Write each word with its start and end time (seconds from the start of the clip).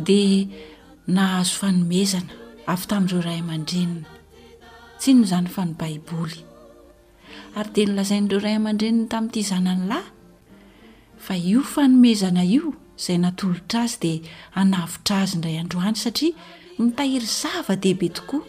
de 0.00 0.48
nahazo 1.06 1.58
fanomezana 1.60 2.32
avy 2.70 2.86
tamin'ireo 2.88 3.22
ray 3.26 3.40
aman-drenina 3.44 4.08
tsy 5.00 5.10
ny 5.18 5.24
zany 5.28 5.48
fa 5.52 5.62
ny 5.66 5.74
baiboly 5.76 6.40
ary 7.58 7.70
de 7.76 7.82
nylazain'ireo 7.90 8.40
ray 8.40 8.54
aman-dreniny 8.60 9.08
tami'ity 9.12 9.42
zanan'lahy 9.50 10.12
fa 11.18 11.34
io 11.36 11.60
fanomezana 11.74 12.42
io 12.46 12.64
izay 12.96 13.18
natolotra 13.18 13.80
azy 13.84 13.96
dea 14.02 14.26
anavitra 14.62 15.16
azy 15.26 15.34
nray 15.42 15.56
androany 15.60 15.98
satria 16.00 16.38
mitahiry 16.78 17.26
zava 17.28 17.74
dehibe 17.76 18.08
tokoa 18.16 18.46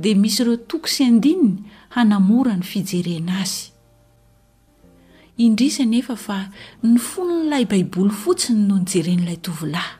dia 0.02 0.16
misy 0.16 0.40
ireo 0.44 0.58
toko 0.70 0.88
syndininy 0.96 1.60
hanamora 1.96 2.56
ny 2.56 2.64
fijerena 2.64 3.42
azy 3.44 3.73
indrisanefa 5.42 6.16
fa 6.26 6.40
ny 6.84 6.98
fono 7.10 7.34
n'ilay 7.42 7.66
baiboly 7.72 8.14
fotsiny 8.22 8.62
noho 8.68 8.82
nyjeren'ilay 8.84 9.38
tovilahy 9.46 9.94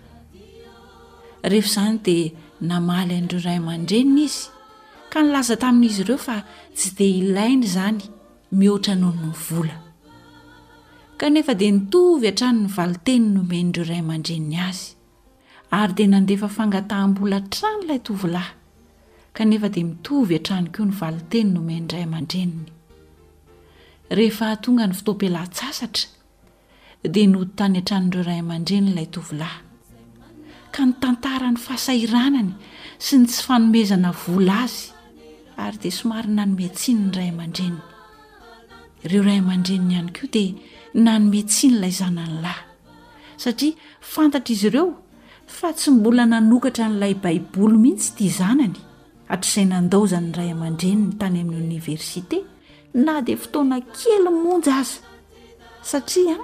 rehefa 1.52 1.70
izany 1.72 1.98
dia 2.06 2.30
namaly 2.70 3.14
andreo 3.22 3.42
ray 3.46 3.58
aman-drenina 3.62 4.22
izy 4.28 4.46
ka 5.12 5.20
nylaza 5.24 5.56
tamin'izy 5.64 6.02
ireo 6.06 6.18
fa 6.26 6.36
tsy 6.78 6.90
de 6.98 7.08
ilainy 7.22 7.66
zany 7.76 8.00
mihoatra 8.60 8.94
nohonony 9.02 9.38
vola 9.50 9.76
kanefa 11.20 11.54
di 11.60 11.68
nitovy 11.76 12.26
atrano 12.32 12.60
ny 12.66 12.70
valitenyy 12.78 13.32
nomenyndreo 13.38 13.86
ray 13.90 14.02
aman-dreniny 14.06 14.60
azy 14.70 14.88
ary 15.80 15.94
dea 15.98 16.10
nandefa 16.14 16.48
fangatahambola 16.58 17.38
tranoilay 17.54 18.00
tovilaha 18.08 18.54
kanefa 19.38 19.68
dia 19.74 19.86
mitovy 19.92 20.34
ha-tranoko 20.38 20.82
ny 20.88 20.94
valiteny 21.02 21.48
nome 21.58 21.76
ndray 21.86 22.04
aman-dreniny 22.08 22.70
honga 24.12 24.88
ny 24.88 24.94
fitopialatsasatradia 24.98 27.28
no 27.34 27.40
tany 27.58 27.78
atranireo 27.82 28.24
ray 28.28 28.40
aman-drennylay 28.46 29.08
tovylahy 29.16 29.62
ka 30.76 30.82
ny 30.88 30.94
tantara 31.04 31.48
ny 31.54 31.58
fahasairanany 31.66 32.52
sy 33.06 33.16
ny 33.20 33.26
tsy 33.28 33.42
fanomezana 33.48 34.10
vola 34.26 34.58
azy 34.64 34.88
ary 35.66 35.78
dia 35.82 35.92
somary 36.00 36.30
nanometsiny 36.38 37.02
ny 37.06 37.12
ray 37.18 37.28
aman-dreniny 37.32 37.80
ireo 39.06 39.24
ray 39.28 39.38
aman-dreniny 39.44 39.92
ihany 39.98 40.12
ko 40.18 40.24
dia 40.36 40.52
nanometsi 41.06 41.66
nylay 41.74 41.92
zanany 42.02 42.36
lahy 42.44 42.64
satia 43.44 43.74
fantatra 44.14 44.54
izy 44.56 44.68
ireo 44.72 44.88
fa 45.58 45.68
tsy 45.78 45.90
mbola 45.98 46.24
nanokatra 46.34 46.86
n'ilay 46.90 47.14
baiboly 47.24 47.78
mihitsy 47.84 48.10
ti 48.18 48.26
zanany 48.40 48.80
hatr'izay 49.32 49.66
nandaozanynyray 49.74 50.50
aman-dreniny 50.56 51.18
tany 51.20 51.38
amin'ny 51.44 51.62
oniversité 51.68 52.40
na 53.02 53.16
di 53.26 53.34
fotoana 53.42 53.78
kely 53.98 54.22
monjy 54.44 54.70
aza 54.82 55.00
satria 55.90 56.38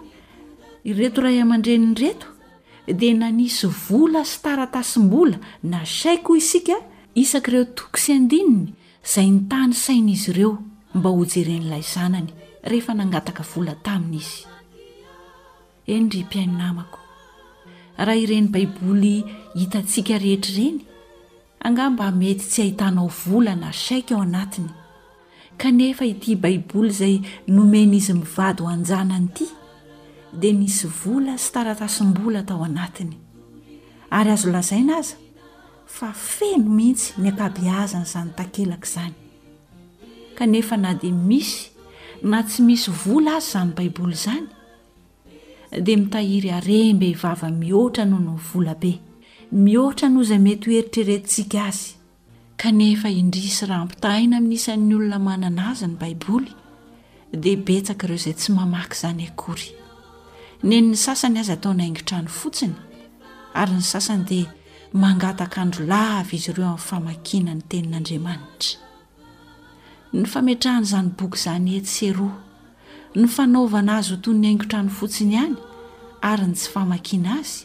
ireto 0.89 1.19
ray 1.25 1.37
aman-dreninreto 1.43 2.25
dia 2.99 3.13
nanisy 3.21 3.67
vola 3.85 4.21
sy 4.31 4.37
taratasim-bola 4.45 5.37
na 5.71 5.79
saiko 5.99 6.33
ho 6.33 6.39
isika 6.41 6.75
isak'ireo 7.21 7.65
tokosy 7.77 8.09
andininy 8.17 8.65
zay 9.11 9.27
nytany 9.35 9.73
sain' 9.83 10.09
izy 10.15 10.29
ireo 10.33 10.51
mba 10.97 11.09
hojerenylay 11.17 11.83
zanany 11.93 12.31
rehefa 12.69 12.93
nangataka 12.97 13.43
vola 13.51 13.73
tamin' 13.85 14.17
izy 14.21 14.41
endry 15.95 16.23
mpiaininamako 16.27 16.99
raha 18.05 18.21
ireny 18.23 18.47
baiboly 18.53 19.15
hitatsika 19.59 20.17
rehetra 20.25 20.53
reny 20.57 20.79
angamba 21.67 22.09
mety 22.19 22.43
tsy 22.49 22.59
hahitanao 22.63 23.07
vola 23.25 23.53
na 23.61 23.69
saiko 23.85 24.11
ao 24.15 24.21
anatiny 24.25 24.69
kanefa 25.61 26.05
ity 26.11 26.33
baiboly 26.39 26.89
izay 26.93 27.15
nomeny 27.47 27.95
izy 27.97 28.13
mivady 28.13 28.63
ho 28.63 28.67
anjanany 28.73 29.25
ity 29.31 29.47
dia 30.39 30.53
nisy 30.55 30.87
vola 30.99 31.35
sy 31.39 31.49
taratasim-bola 31.55 32.45
tao 32.47 32.63
anatiny 32.63 33.17
ary 34.19 34.31
azo 34.35 34.51
lazaina 34.53 34.95
aza 35.03 35.17
fa 35.97 36.09
feno 36.13 36.71
mihitsy 36.77 37.19
ny 37.21 37.27
akabiazany 37.33 38.05
izany 38.07 38.31
takelaka 38.39 38.87
izany 38.89 39.15
kanefa 40.37 40.77
na 40.77 40.93
dia 41.01 41.15
misy 41.29 41.65
na 42.31 42.39
tsy 42.47 42.61
misy 42.67 42.87
vola 43.03 43.35
azy 43.39 43.49
izany 43.49 43.75
baiboly 43.79 44.15
zany 44.25 44.47
dia 45.85 45.97
mitahiry 46.01 46.49
arembe 46.59 47.11
hivava 47.11 47.49
e 47.49 47.51
mihoatra 47.59 48.05
noho 48.09 48.23
no 48.29 48.39
volabe 48.53 48.93
mihoatra 49.51 50.07
noh 50.13 50.23
izay 50.25 50.39
mety 50.45 50.67
hoeritreretintsika 50.71 51.65
azy 51.69 51.98
ka 52.59 52.73
nefa 52.75 53.07
indri 53.07 53.47
sy 53.47 53.71
raha 53.71 53.83
ampitahina 53.87 54.35
amin'nyisan'ny 54.37 54.91
olona 54.99 55.15
manan'aza 55.19 55.87
ny 55.87 55.95
baiboly 55.99 56.51
dia 57.31 57.55
betsaka 57.55 58.03
ireo 58.05 58.15
izay 58.19 58.33
tsy 58.35 58.49
mamaky 58.51 58.91
izany 58.99 59.23
akory 59.31 59.69
nen 60.67 60.85
ny 60.91 60.95
sasany 61.03 61.37
azy 61.39 61.51
ataony 61.55 61.81
aingitra 61.85 62.15
any 62.19 62.27
fotsiny 62.39 62.75
ary 63.61 63.73
ny 63.79 63.83
sasany 63.91 64.23
dia 64.29 64.47
mangata 65.01 65.43
akandro 65.47 65.83
lavy 65.87 66.35
izy 66.39 66.49
ireo 66.51 66.65
amin'ny 66.67 66.83
famakina 66.89 67.51
ny 67.55 67.63
tenin'andriamanitra 67.71 68.77
ny 70.19 70.23
fametrahan' 70.33 70.85
izany 70.89 71.09
boky 71.17 71.37
izany 71.39 71.71
e 71.77 71.79
tseroa 71.91 72.37
ny 73.19 73.25
fanaovana 73.35 73.91
azy 74.03 74.09
otoy 74.17 74.35
ny 74.41 74.47
aingitrany 74.51 74.89
fotsiny 74.99 75.35
hany 75.41 75.55
ary 76.31 76.45
ny 76.49 76.53
tsy 76.59 76.67
famakina 76.75 77.31
azy 77.39 77.55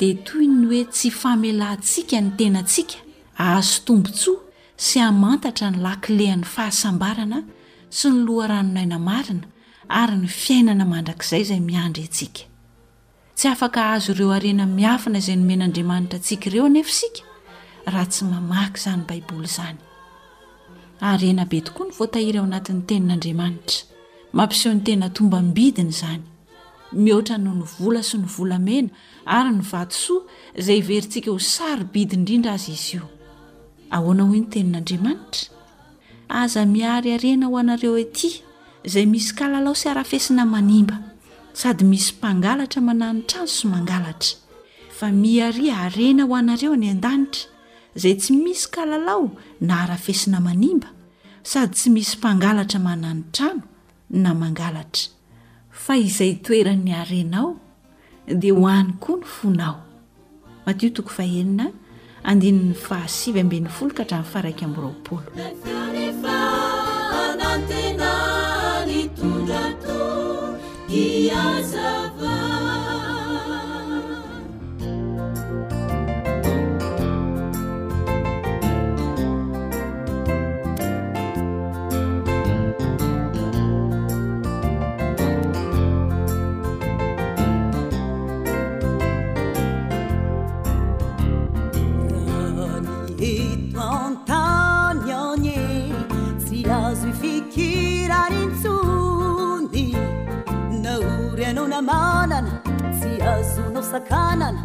dia 0.00 0.14
toy 0.26 0.44
ny 0.54 0.64
hoe 0.70 0.82
tsy 0.96 1.08
famelantsika 1.20 2.16
ny 2.24 2.28
tenantsika 2.40 2.96
ahzotombontsoa 3.44 4.40
sy 4.86 4.98
amantatra 5.08 5.66
ny 5.70 5.76
lakilehan'ny 5.84 6.44
fahasambarana 6.54 7.40
sy 7.98 8.08
ny 8.12 8.16
loha 8.26 8.46
ranonainamarina 8.52 9.46
ary 10.00 10.14
ny 10.22 10.26
fiainana 10.40 10.84
mandrakzay 10.92 11.42
zay 11.50 11.60
miandry 11.68 12.06
z 12.10 12.18
iina 12.26 12.44
ay 13.46 13.56
oen'adraantra 16.62 17.98
htsy 17.98 18.24
amaky 18.40 18.78
zanybaiboly 18.84 19.50
znybe 19.56 21.58
tokoa 21.66 21.84
nyfotahiry 21.88 22.36
eao 22.42 22.48
anatn'ny 22.50 22.82
tenin'andriamanitra 22.90 23.86
mampiseho 24.36 24.72
ny 24.76 24.82
tena 24.88 25.06
tombabidiny 25.16 25.92
zany 26.00 26.24
mihoatrano 27.04 27.50
nvola 27.62 28.00
sy 28.08 28.16
nyvlamena 28.22 28.90
ary 29.36 29.50
ny 29.58 29.62
vsa 29.70 30.14
zayerinsikahsarir 30.58 33.06
a 33.90 33.98
ntenin'aaantraaza 34.00 36.62
miary 36.72 37.10
arena 37.16 37.46
ho 37.50 37.54
anareo 37.62 37.94
ety 38.04 38.28
izay 38.86 39.06
misy 39.12 39.32
kalalao 39.38 39.74
sy 39.80 39.86
arafesina 39.92 40.42
manimba 40.54 40.96
sady 41.60 41.84
misy 41.90 42.10
mpangalatra 42.18 42.80
mananytrano 42.88 43.46
sy 43.56 43.64
mangalatra 43.72 44.36
fa 44.98 45.06
miari 45.22 45.66
arena 45.84 46.22
ho 46.28 46.32
anareo 46.42 46.74
ny 46.82 46.86
an-danitra 46.92 47.40
zay 48.02 48.14
tsy 48.20 48.32
misy 48.44 48.66
kalalao 48.76 49.24
na 49.66 49.74
arafesina 49.84 50.38
manimba 50.48 50.88
sady 51.50 51.72
tsy 51.78 51.88
misy 51.94 52.14
mpangalatra 52.20 52.78
mananotrano 52.86 53.62
na 54.22 54.30
mangaatraizaytoeran'ny 54.40 56.92
arenao 57.02 57.48
dahoany 58.42 58.90
koa 59.02 59.16
ny 59.20 59.24
fonao 59.34 59.76
andininy 62.28 62.74
fahasivy 62.74 63.40
amben'ny 63.42 63.68
folo 63.76 63.92
ka 63.96 64.02
atraniy 64.04 64.30
faraiky 64.32 64.64
ami'y 64.64 64.82
roapolo 64.82 65.28
irehefa 65.44 66.36
anantena 67.22 68.12
ny 68.88 69.00
tondra 69.16 69.62
to 69.84 70.04
iaza 71.02 72.07
etoantany 93.26 95.10
ane 95.12 95.58
tsy 96.40 96.62
azo 96.70 97.08
ifikirany 97.12 98.38
ntsony 98.52 99.88
naory 100.82 101.44
anao 101.50 101.66
na 101.72 101.80
manana 101.88 102.52
tsy 102.98 103.10
azonao 103.32 103.82
sakanana 103.92 104.60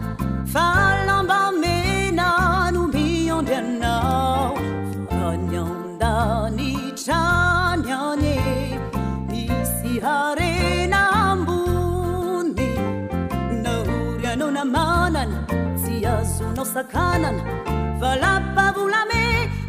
falambamena 0.54 2.28
no 2.74 2.82
miandryanao 2.94 4.48
any 5.30 5.56
andanitramy 5.66 7.92
ane 8.06 8.34
misy 9.32 9.94
harena 10.06 11.00
ambony 11.26 12.70
naory 13.64 14.26
anao 14.34 14.50
na 14.58 14.64
manana 14.76 15.40
tsy 15.82 15.96
azonao 16.16 16.66
sakanana 16.74 17.44
valapavulame 18.06 19.20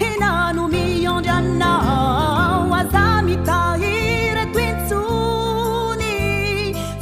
henanu 0.03 0.63
miion 0.73 1.21
diannau 1.27 2.71
azamitaire 2.79 4.45
tuinzuni 4.55 6.15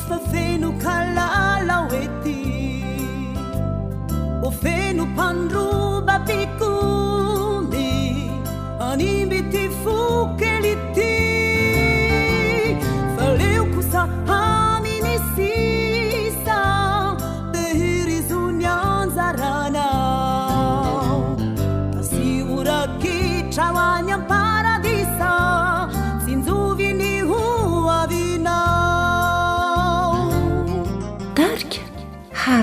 fafenu 0.09 0.71
kalalaueti 0.85 2.39
o 4.47 4.51
fenu 4.65 5.07
panrubapiku 5.17 6.73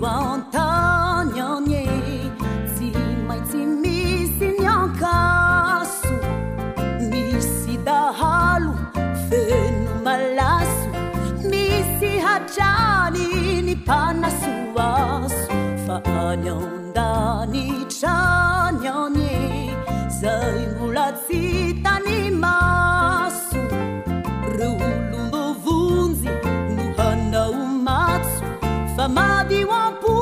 tantanane 0.00 1.84
si 2.74 2.88
maiti 3.28 3.60
misi 3.82 4.48
nankasu 4.64 6.12
misi 7.10 7.74
dahalu 7.88 8.72
fenu 9.26 9.88
malasu 10.04 10.86
misihacanini 11.50 13.74
panasuasu 13.90 15.44
fanandani 15.84 17.66
canane 17.98 19.38
ampo 29.78 30.14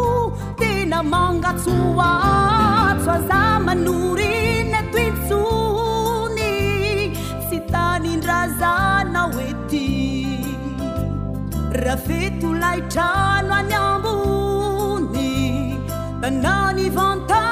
tena 0.60 0.98
mangatsoatso 1.12 3.10
aza 3.18 3.40
manorinnatointsony 3.66 6.48
e 6.50 6.50
sy 7.48 7.58
tanindrazana 7.72 9.22
hoety 9.34 9.88
rafeto 11.84 12.48
laitrano 12.62 13.52
any 13.60 13.74
ambony 13.88 15.32
tanany 16.22 16.86
vanta 16.98 17.42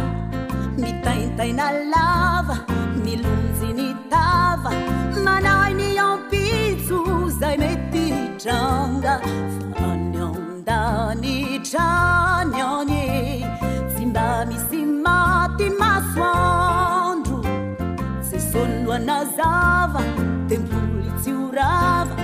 mitaintaina 0.82 1.66
lava 1.94 2.56
milonjy 3.04 3.68
ny 3.78 3.88
tava 4.12 4.72
manahi 5.24 5.70
ny 5.80 5.88
ampitso 6.08 7.00
zay 7.40 7.56
mety 7.62 8.04
dranga 8.44 9.14
fanyandanitra 9.80 11.86
nazava 18.98 20.00
tempuliciurava 20.48 22.16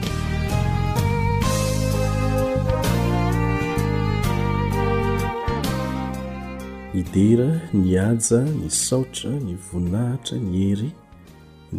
idera 7.01 7.50
ny 7.81 7.88
aja 8.09 8.39
ny 8.59 8.67
saotra 8.88 9.31
ny 9.45 9.53
voninahitra 9.65 10.38
ny 10.47 10.53
hery 10.67 10.89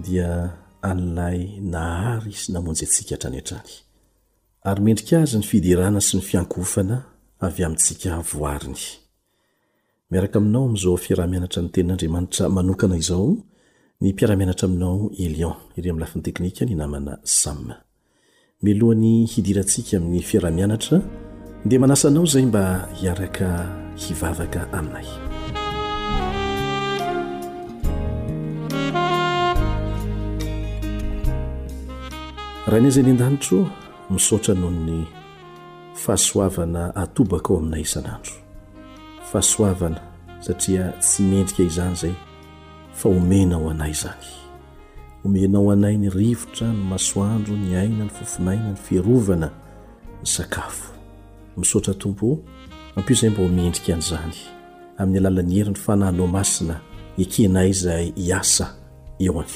dia 0.04 0.30
anilay 0.90 1.40
nahary 1.72 2.32
sy 2.40 2.48
namonjy 2.54 2.82
antsika 2.86 3.14
htrany 3.16 3.38
an-trany 3.42 3.72
ary 4.70 4.80
mendrika 4.86 5.14
azy 5.22 5.36
ny 5.40 5.46
fiderana 5.50 6.00
sy 6.08 6.12
ny 6.18 6.22
fiankofana 6.30 6.96
avy 7.46 7.62
amintsika 7.66 8.10
voariny 8.32 8.84
miaraka 10.10 10.38
aminao 10.38 10.62
amin'izao 10.64 10.96
fiarah-mianatra 11.04 11.60
ny 11.62 11.68
tenin'andriamanitra 11.74 12.44
manokana 12.56 12.96
izao 13.02 13.28
ny 14.00 14.08
mpiara-mianatra 14.12 14.64
aminao 14.68 14.96
elion 15.24 15.52
ire 15.78 15.88
aminy 15.90 16.00
lafiny 16.02 16.22
teknika 16.26 16.62
ny 16.68 16.74
namana 16.80 17.14
samme 17.40 17.74
milohan'ny 18.64 19.14
hidirantsika 19.32 19.94
amin'ny 19.98 20.22
fiarahamianatra 20.28 20.96
dia 21.68 21.80
manasanao 21.82 22.24
zay 22.32 22.44
mba 22.50 22.64
hiaraka 22.98 23.48
hivavaka 24.02 24.60
aminay 24.78 25.06
raha 32.68 32.78
inyzay 32.82 33.02
ny 33.04 33.10
an-danitro 33.12 33.60
misaotra 34.12 34.52
noho 34.60 34.70
'ny 34.86 35.00
fahasoavana 36.02 36.82
atobaka 37.02 37.50
ao 37.52 37.58
aminay 37.60 37.82
isanandro 37.88 38.34
fahasoavana 39.32 40.00
satria 40.40 40.92
tsy 41.00 41.22
mendrika 41.22 41.62
izany 41.62 41.94
zay 41.94 42.12
fa 42.92 43.08
omenao 43.08 43.70
anay 43.70 43.92
zany 44.02 44.26
omenao 45.24 45.70
anay 45.72 45.96
ny 46.00 46.08
rivotra 46.16 46.66
ny 46.72 46.82
masoandro 46.90 47.54
ny 47.62 47.70
aina 47.80 48.04
ny 48.04 48.10
fofinaina 48.16 48.68
ny 48.70 48.76
ferovana 48.84 49.46
ny 50.22 50.26
sakafo 50.34 50.88
misotra 51.56 51.94
tompo 51.94 52.38
ampo 52.96 53.14
zay 53.14 53.30
mba 53.30 53.40
homendrikaan'zany 53.42 54.36
amn'y 55.00 55.18
alalan'y 55.20 55.56
heriy 55.60 55.74
fanahnaomasina 55.84 56.76
kenayzayis 57.18 58.64
eoamny 59.24 59.48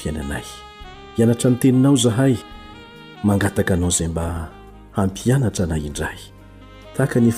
fiainaayiteninaozahayk 1.15 2.41
aaozay 3.29 4.07
mba 4.07 4.25
hampiantra 4.97 5.65
anay 5.65 5.79
iayhae 5.89 7.33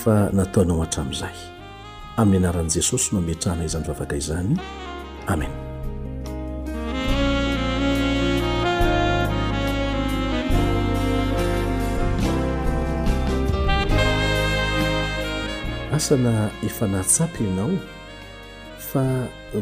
taonao 0.53 0.83
atrazay 0.83 1.54
amin'ny 2.17 2.45
anaran' 2.47 2.69
jesosy 2.69 3.15
no 3.15 3.21
metraana 3.21 3.63
izany 3.65 3.83
vavaka 3.87 4.15
izany 4.21 4.57
amen 5.33 5.51
asana 15.95 16.33
efa 16.67 16.85
nahtsapy 16.93 17.43
ianao 17.43 17.77
fa 18.89 19.03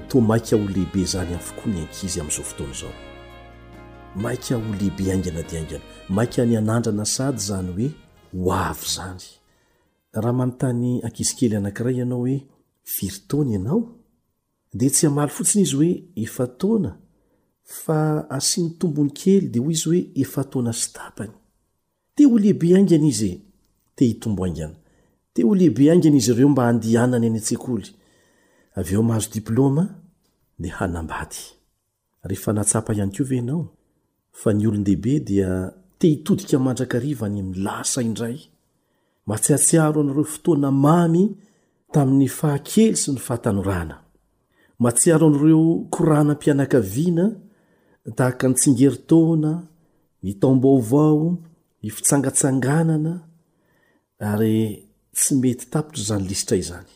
to 0.09 0.21
maika 0.21 0.57
ho 0.57 0.63
lehibe 0.67 1.01
zany 1.11 1.33
afokoa 1.35 1.65
ny 1.73 1.79
ankizy 1.81 2.19
amin'izao 2.21 2.45
fotona 2.49 2.71
izao 2.73 2.93
maika 4.15 4.55
ho 4.55 4.61
lehibe 4.77 5.11
aingana 5.11 5.41
di 5.49 5.57
aingana 5.57 5.83
maika 6.09 6.45
ny 6.45 6.57
anandrana 6.57 7.05
sady 7.05 7.37
zany 7.47 7.67
hoe 7.77 7.91
hoavy 8.43 8.85
zany 8.95 9.41
raha 10.21 10.33
manontany 10.33 11.01
akizikely 11.05 11.55
anankiray 11.57 11.95
ianao 11.97 12.17
hoe 12.19 12.45
firytaona 12.83 13.51
ianao 13.51 13.95
di 14.73 14.89
tsy 14.89 15.07
amaly 15.07 15.31
fotsiny 15.31 15.63
izy 15.63 15.75
oe 15.75 16.03
efataona 16.15 16.97
fa 17.63 18.29
asiho 18.29 18.69
tombony 18.79 19.09
kely 19.09 19.47
di 19.51 19.59
hoy 19.59 19.73
izy 19.73 19.89
oe 19.89 20.09
efataona 20.15 20.73
stapany 20.73 21.29
e, 21.29 21.33
te 22.15 22.25
ol 22.25 22.41
hibe 22.43 22.75
ainn 22.77 23.05
iz 23.07 23.21
te 23.95 24.05
hitomboana 24.05 24.69
te 25.33 25.43
olo 25.43 25.61
hibe 25.61 25.91
ainnizy 25.91 26.31
ireo 26.31 26.49
mba 26.49 26.67
andanany 26.67 27.25
ay 27.33 27.39
tseoleomahazo 27.41 29.29
diplomayehdia 29.39 30.79
andrakylaidry 36.69 38.43
matsiatsiaro 39.27 40.01
anareo 40.01 40.23
fotoana 40.23 40.69
mamy 40.71 41.23
tamin'ny 41.93 42.27
fahakely 42.39 42.97
sy 43.01 43.11
ny 43.13 43.21
fahatanorana 43.27 43.97
matsiaro 44.79 45.27
an'reo 45.31 45.63
koranampianakaviana 45.93 47.25
tahaka 48.17 48.45
ny 48.49 48.55
tsingery 48.59 48.99
taona 49.09 49.51
nitaombaovao 50.23 51.23
nifitsangatsanganana 51.83 53.13
ary 54.31 54.57
tsy 55.17 55.31
mety 55.41 55.65
tapitra 55.73 56.03
zany 56.09 56.23
lisitra 56.29 56.57
izany 56.63 56.91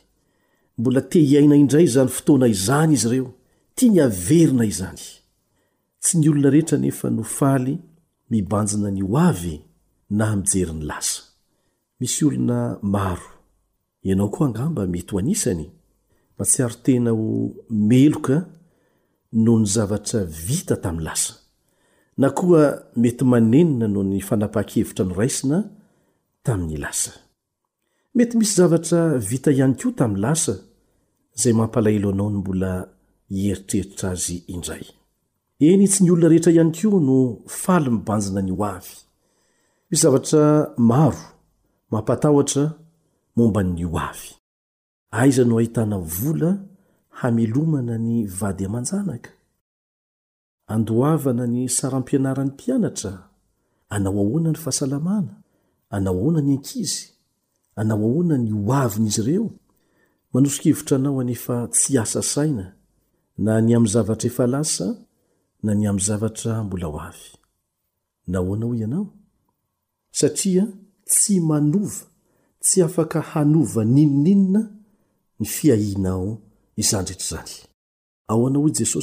mbola 0.78 1.02
tehiaina 1.12 1.56
indray 1.64 1.88
zany 1.96 2.10
fotoana 2.18 2.48
izany 2.58 2.94
izy 2.98 3.08
ireo 3.10 3.30
tia 3.76 3.92
ny 3.92 3.98
averina 4.08 4.66
izany 4.74 5.04
tsy 6.02 6.14
ny 6.18 6.26
olona 6.32 6.50
rehetra 6.54 6.78
nefa 6.78 7.08
nofaly 7.18 7.74
mibanjina 8.30 8.90
ny 8.92 9.04
o 9.12 9.16
avy 9.30 9.56
na 10.18 10.24
amijeryn'ny 10.34 10.84
lasa 10.90 11.27
misy 12.00 12.26
olona 12.26 12.80
maro 12.82 13.28
ianao 14.04 14.30
koa 14.32 14.48
hangamba 14.48 14.82
mety 14.94 15.12
ho 15.14 15.20
anisany 15.20 15.66
mba 16.34 16.46
tsy 16.50 16.60
aro 16.64 16.78
tena 16.86 17.12
ho 17.20 17.26
meloka 17.90 18.36
noho 19.44 19.58
ny 19.60 19.68
zavatra 19.76 20.20
vita 20.48 20.76
tamin'ny 20.84 21.06
lasa 21.08 21.34
na 22.22 22.28
koa 22.38 22.64
mety 23.02 23.24
manenina 23.32 23.86
noho 23.94 24.06
ny 24.12 24.20
fanapaha-kevitra 24.28 25.04
nyraisina 25.06 25.58
tamin'ny 26.46 26.78
lasa 26.84 27.12
mety 28.18 28.34
misy 28.40 28.54
zavatra 28.60 29.00
vita 29.30 29.50
ihany 29.52 29.76
koa 29.80 29.94
tamin'ny 30.00 30.22
lasa 30.26 30.54
izay 31.36 31.54
mampalahelo 31.60 32.10
anao 32.14 32.30
ny 32.34 32.38
mbola 32.42 32.72
eritreritra 33.50 34.08
azy 34.16 34.36
indray 34.54 34.86
eny 35.68 35.86
tsy 35.92 36.00
ny 36.04 36.10
olona 36.12 36.32
rehetra 36.32 36.52
ihany 36.56 36.72
koa 36.78 37.00
no 37.10 37.18
faly 37.64 37.90
mibanjina 37.96 38.42
ny 38.48 38.52
ho 38.56 38.64
avy 38.76 38.94
misy 39.90 40.02
zavatra 40.06 40.42
maro 40.90 41.24
mampatahtra 41.92 42.64
mombany 43.36 43.86
oavy 43.86 44.30
aiza 45.12 45.44
no 45.46 45.58
ahitana 45.58 45.98
vola 45.98 46.52
hamelomana 47.20 47.96
ny 47.98 48.26
vady 48.40 48.66
amanjanaka 48.68 49.32
andohavana 50.74 51.46
ny 51.54 51.62
sarampianaran'ny 51.78 52.52
mpianatra 52.54 53.14
anao 53.94 54.20
ahoana 54.24 54.50
ny 54.52 54.58
fahasalamana 54.64 55.34
anao 55.96 56.16
aoana 56.22 56.40
ny 56.48 56.52
ankizy 56.56 57.04
anao 57.80 57.98
ahoana 58.10 58.36
ny 58.38 58.52
hoaviny 58.66 59.08
izy 59.08 59.22
ireo 59.22 59.50
manosoka 60.34 60.64
hevotra 60.70 60.98
anao 61.00 61.20
anefa 61.22 61.56
tsy 61.76 61.92
asasaina 62.04 62.66
na 63.44 63.62
ny 63.66 63.72
amy 63.78 63.88
zavatra 63.94 64.28
efa 64.30 64.46
lasa 64.54 64.88
na 65.64 65.72
ny 65.76 65.86
am 65.90 66.00
zavatra 66.08 66.64
mbola 66.64 66.88
ho 66.92 67.00
avy 67.10 67.30
naona 68.34 68.66
o 68.72 68.76
ianao 68.76 69.08
stia 70.20 70.68
tsy 71.08 71.40
manova 71.50 72.02
tsy 72.64 72.78
afaka 72.88 73.20
hanova 73.32 73.82
ninoninona 73.96 74.62
ny 75.40 75.46
fiahinao 75.56 76.28
izaretr 76.76 77.40
zanyaaso 78.30 79.00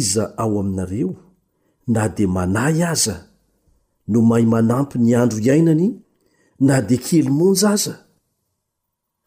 iza 0.00 0.24
ao 0.42 0.52
aminareo 0.62 1.10
na 1.94 2.02
di 2.16 2.24
manay 2.36 2.78
aza 2.92 3.16
no 4.12 4.18
mahay 4.28 4.46
manampy 4.54 4.96
nyandro 5.06 5.38
iainany 5.46 5.86
na 6.66 6.74
di 6.88 6.96
kelymonja 7.06 7.68
aza 7.76 7.94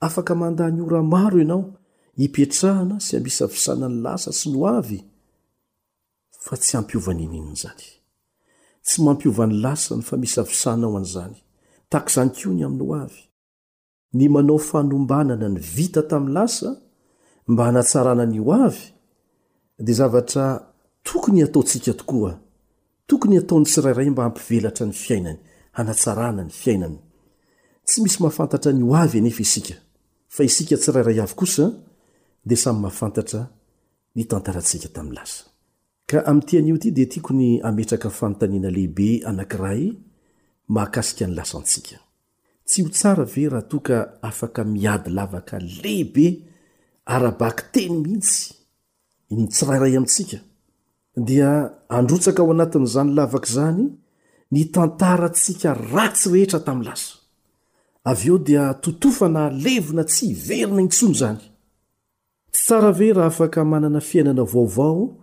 afaka 0.08 0.32
manda 0.41 0.65
ny 0.75 0.80
ora 0.86 1.01
maro 1.13 1.38
ianao 1.41 1.65
hipetrahana 2.18 2.96
sy 3.06 3.12
hamisa 3.18 3.46
fisanany 3.53 3.98
lasa 4.06 4.30
sy 4.39 4.48
no 4.51 4.60
avy 4.80 5.00
fa 6.48 6.55
tsy 6.57 6.74
ampiovanyininnazany 6.77 7.86
tsy 8.86 8.98
mampiovan'ny 9.07 9.57
lasa 9.65 9.91
ny 9.98 10.03
fa 10.10 10.15
misy 10.24 10.39
avsanao 10.43 10.89
an'zany 11.01 11.38
tak 11.91 12.05
zany 12.13 12.31
ko 12.38 12.50
ny 12.57 12.63
amin'ny 12.67 12.86
o 12.88 12.89
avy 13.03 13.24
ny 14.17 14.25
manao 14.36 14.57
fanombanana 14.69 15.48
ny 15.55 15.60
vita 15.75 16.01
tamin'ny 16.10 16.33
lasa 16.38 16.69
mba 17.51 17.62
hanatsarana 17.67 18.25
ny 18.33 18.38
o 18.41 18.43
avy 18.67 18.83
di 19.86 19.93
zavara 20.00 20.48
tokony 21.07 21.39
ataotsika 21.48 21.93
tokoa 22.01 22.33
toknyataony 23.07 23.65
siraiaymba 23.74 24.21
ampivera 24.25 24.69
ny 24.86 24.93
fanyaihayhaty 24.98 26.89
ka 36.12 36.22
amin'ntian'io 36.27 36.75
ity 36.75 36.89
dia 36.91 37.08
tiako 37.08 37.32
ny 37.39 37.50
hametraka 37.63 38.10
fanontaniana 38.12 38.70
lehibe 38.75 39.24
anank'iray 39.30 39.84
mahakasika 40.75 41.24
ny 41.27 41.38
lasantsika 41.39 41.98
tsy 42.68 42.84
ho 42.84 42.89
tsara 42.91 43.24
ve 43.34 43.46
raha 43.50 43.63
toa 43.72 43.86
ka 43.88 43.98
afaka 44.30 44.65
miady 44.74 45.10
lavaka 45.18 45.56
lehibe 45.82 46.25
arabaky 47.15 47.63
teny 47.74 47.96
mihitsy 48.03 48.44
tsirairay 49.53 49.96
amintsika 49.98 50.38
dia 51.27 51.50
androtsaka 51.98 52.41
ao 52.44 52.51
anatin'izany 52.51 53.12
lavaka 53.20 53.48
izany 53.51 53.82
ny 54.51 54.62
tantarantsika 54.75 55.70
ratsy 55.94 56.27
rehetra 56.34 56.60
tamin'ny 56.68 56.89
lasa 56.91 57.13
avy 58.12 58.27
eo 58.32 58.38
dia 58.48 58.63
totofana 58.84 59.44
levona 59.65 60.03
tsy 60.10 60.24
hiverina 60.36 60.82
initsony 60.84 61.15
zany 61.22 61.39
tsy 62.53 62.62
tsara 62.65 62.91
ve 63.00 63.08
raha 63.15 63.30
afaka 63.32 63.60
manana 63.72 64.00
fiainana 64.10 64.44
vaovao 64.53 65.21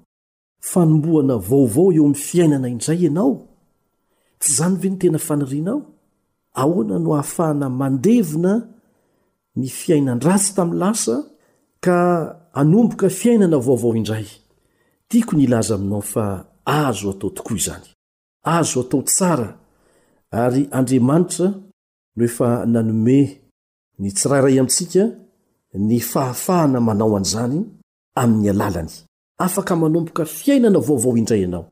fanomboana 0.61 1.37
vaovao 1.39 1.93
eo 1.93 2.05
amin'ny 2.05 2.15
fiainana 2.25 2.69
indray 2.69 2.99
ianao 3.05 3.33
tsy 4.39 4.53
zany 4.57 4.77
ve 4.81 4.91
ny 4.91 4.99
tena 4.99 5.19
fanirianao 5.19 5.83
ahoana 6.55 6.99
no 6.99 7.11
ahafahana 7.15 7.67
mandevina 7.69 8.53
ny 9.57 9.69
fiainan-dratsy 9.81 10.55
tamin'ny 10.57 10.81
lasa 10.81 11.15
ka 11.81 11.97
anomboka 12.53 13.09
fiainana 13.09 13.57
vaovao 13.67 13.95
indray 14.01 14.27
tiako 15.09 15.33
ny 15.37 15.43
ilaza 15.45 15.75
aminao 15.75 16.01
fa 16.15 16.25
azo 16.65 17.11
atao 17.11 17.31
tokoa 17.37 17.57
izany 17.61 17.87
azo 18.57 18.81
atao 18.81 19.03
tsara 19.03 19.51
ary 20.43 20.63
andriamanitra 20.79 21.49
no 22.17 22.25
efa 22.29 22.49
nanome 22.73 23.19
ny 23.99 24.09
tsirairay 24.17 24.59
amintsika 24.61 25.03
ny 25.89 25.99
fahafahana 26.11 26.79
manao 26.87 27.13
an'izany 27.19 27.61
amin'ny 28.21 28.49
alalany 28.53 29.08
oka 29.39 29.79
ainana 30.53 30.79
ooiaoaodytao 30.79 31.67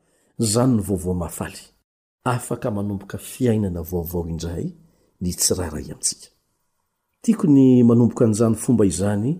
ny 7.43 7.83
manomboka 7.83 8.25
anany 8.25 8.55
fomba 8.63 8.85
izany 8.85 9.35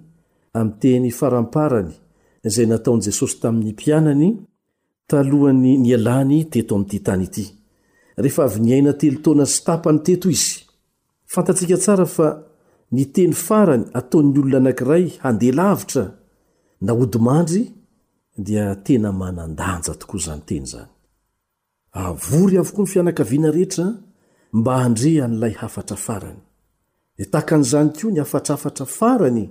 amteny 0.53 1.09
faramparany 1.19 1.93
zay 2.53 2.65
nataon'i 2.65 3.05
jesosy 3.05 3.35
tamin'ny 3.41 3.71
mpianany 3.73 4.27
talohany 5.09 5.71
nialany 5.83 6.37
teto 6.51 6.73
amity 6.75 6.99
tany 7.07 7.23
ity 7.27 7.45
rehefa 8.23 8.41
avy 8.49 8.59
niaina 8.65 8.91
telotaonay 9.01 9.49
stapany 9.57 9.99
teto 10.07 10.27
izy 10.35 10.53
fantatsika 11.33 11.77
tsara 11.83 12.05
fa 12.15 12.27
niteny 12.95 13.33
farany 13.45 13.83
ataon'ny 13.99 14.37
olona 14.39 14.57
anankiray 14.61 15.05
handeha 15.23 15.55
lavitra 15.59 16.03
naodimandry 16.85 17.63
dia 18.45 18.75
tena 18.85 19.11
manandanja 19.23 19.93
tokoa 19.95 20.19
zanyteny 20.21 20.65
zany 20.65 20.87
avory 21.91 22.57
avokoa 22.57 22.83
nyfianakaviana 22.85 23.51
rehetra 23.51 23.93
mba 24.53 24.75
andrea 24.85 25.21
hanilay 25.23 25.51
hafatra 25.51 25.97
farany 25.97 26.39
nitakan'izany 27.17 27.89
koa 27.89 28.11
niafatraafatra 28.11 28.85
farany 28.85 29.49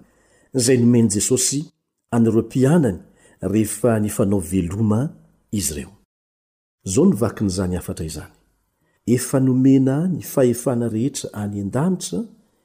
zay 0.55 0.76
nomeiny 0.76 1.09
jesosy 1.09 1.64
anaro 2.11 2.43
mpianany 2.43 2.99
rehefa 3.40 4.00
nifanao 4.00 4.38
veloma 4.40 5.11
izy 5.50 5.75
reo 5.75 5.88
izao 6.85 7.07
nivakin'zany 7.07 7.76
afatra 7.78 8.07
izany 8.07 8.33
efa 9.07 9.40
nomena 9.40 10.07
ny 10.09 10.21
fahefana 10.23 10.88
rehetra 10.88 11.33
any 11.33 11.61
an-danitra 11.61 12.21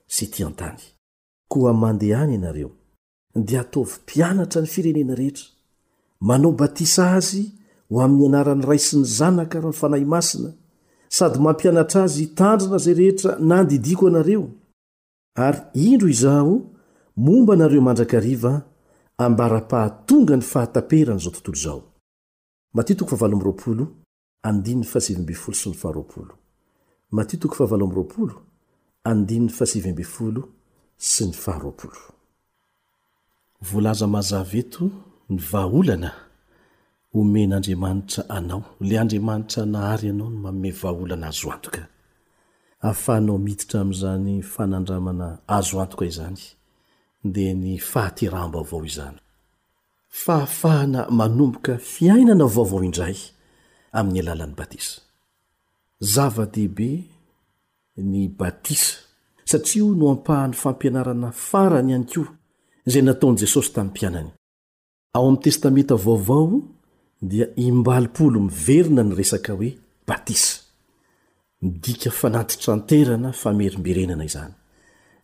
sy 0.07 0.25
ti 0.27 0.43
an-tany 0.43 0.81
koa 1.47 1.73
mandehaany 1.73 2.33
ianareo 2.33 2.71
dia 3.35 3.61
ataovy 3.61 3.93
mpianatra 4.05 4.61
ny 4.61 4.67
firenena 4.67 5.15
rehetra 5.15 5.45
manao 6.21 6.51
batisa 6.53 7.03
azy 7.17 7.43
ho 7.89 7.97
ami'ny 8.05 8.25
anarany 8.29 8.61
rai 8.69 8.79
sy 8.87 8.95
ny 8.97 9.05
zanaka 9.17 9.57
raha 9.59 9.71
ny 9.71 9.75
fanahy 9.81 10.05
masina 10.13 10.49
sady 11.17 11.37
mampianatra 11.45 11.99
azy 12.07 12.19
hitandrina 12.25 12.77
zay 12.85 12.93
rehetra 12.99 13.31
nandidiko 13.49 14.03
anareo 14.07 14.45
ary 15.45 15.59
indro 15.89 16.07
izaho 16.15 16.55
momba 17.25 17.51
anareo 17.53 17.81
mandrakariv 17.87 18.43
ambarapahatonga 19.25 20.35
ny 20.39 20.45
fahataperany 20.51 21.19
zao 21.23 21.35
tontolo 21.35 21.59
zao 21.65 21.81
—mat0m00. 22.73 23.81
ny 35.31 35.39
vahaolana 35.51 36.11
omenaandriamanitra 37.19 38.21
anao 38.35 38.63
le 38.87 38.95
andriamanitra 38.99 39.65
nahary 39.65 40.09
anao 40.09 40.29
no 40.29 40.39
maome 40.43 40.71
vahaolana 40.81 41.27
azo 41.31 41.47
antoka 41.55 41.81
ahafahnao 42.83 43.37
miditra 43.45 43.77
am'izany 43.83 44.31
fanandramana 44.53 45.27
azo 45.57 45.75
antoka 45.83 46.05
izany 46.11 46.41
di 47.33 47.45
ny 47.63 47.71
fahaterambo 47.91 48.57
avao 48.63 48.81
izany 48.91 49.17
fahafahana 50.23 50.99
manomboka 51.19 51.73
fiainana 51.93 52.45
vaovao 52.55 52.81
indray 52.89 53.17
amin'ny 53.97 54.19
alalan'ny 54.21 54.53
batisa 54.59 54.93
zava-dehibe 56.13 56.89
ny 58.11 58.21
batisa 58.39 58.93
satria 59.51 59.85
no 59.99 60.05
ampahany 60.15 60.53
fampianarana 60.61 61.29
farany 61.49 61.87
iany 61.93 62.05
ko 62.13 62.21
zay 62.91 63.03
nataon' 63.07 63.37
jesosy 63.41 63.71
tamin'ny 63.75 63.91
mpianany 63.93 64.31
ao 65.13 65.23
amin'ny 65.27 65.41
testamenta 65.43 65.95
vaovao 66.05 66.51
dia 67.29 67.47
imbalopolo 67.67 68.39
miverina 68.47 69.03
ny 69.03 69.13
resaka 69.19 69.51
hoe 69.57 69.69
batisa 70.07 70.53
midika 71.63 72.09
fanatrotra 72.19 72.73
nterana 72.79 73.29
fa 73.41 73.49
mierimberenana 73.59 74.25
izany 74.29 74.53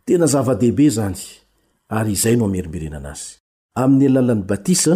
tena 0.05 0.25
zava-dehibe 0.33 0.85
zany 0.97 1.19
ary 1.97 2.11
izay 2.17 2.35
no 2.39 2.45
mierimberenana 2.53 3.09
azy 3.15 3.25
amin'ny 3.81 4.05
alalan'ny 4.11 4.43
batisa 4.51 4.93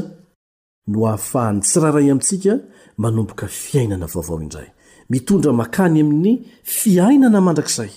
no 0.92 1.00
ahafahany 1.10 1.60
tsiraray 1.68 2.08
amintsika 2.14 2.54
manomboka 3.04 3.46
fiainana 3.66 4.08
vaovao 4.14 4.40
indray 4.46 4.70
mitondra 5.12 5.52
makany 5.62 5.96
amin'ny 6.04 6.34
fiainana 6.80 7.40
mandrakizay 7.48 7.92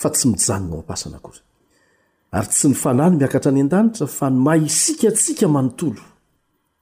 fa 0.00 0.08
tsy 0.12 0.24
mijanonao 0.30 0.80
ampasana 0.82 1.16
akora 1.20 1.40
ary 2.32 2.48
tsy 2.48 2.68
nifanany 2.68 3.16
miakatra 3.16 3.50
any 3.52 3.60
an-danitra 3.62 4.06
fa 4.06 4.30
ny 4.30 4.36
ma 4.38 4.56
isikatsika 4.56 5.48
manontolo 5.48 6.00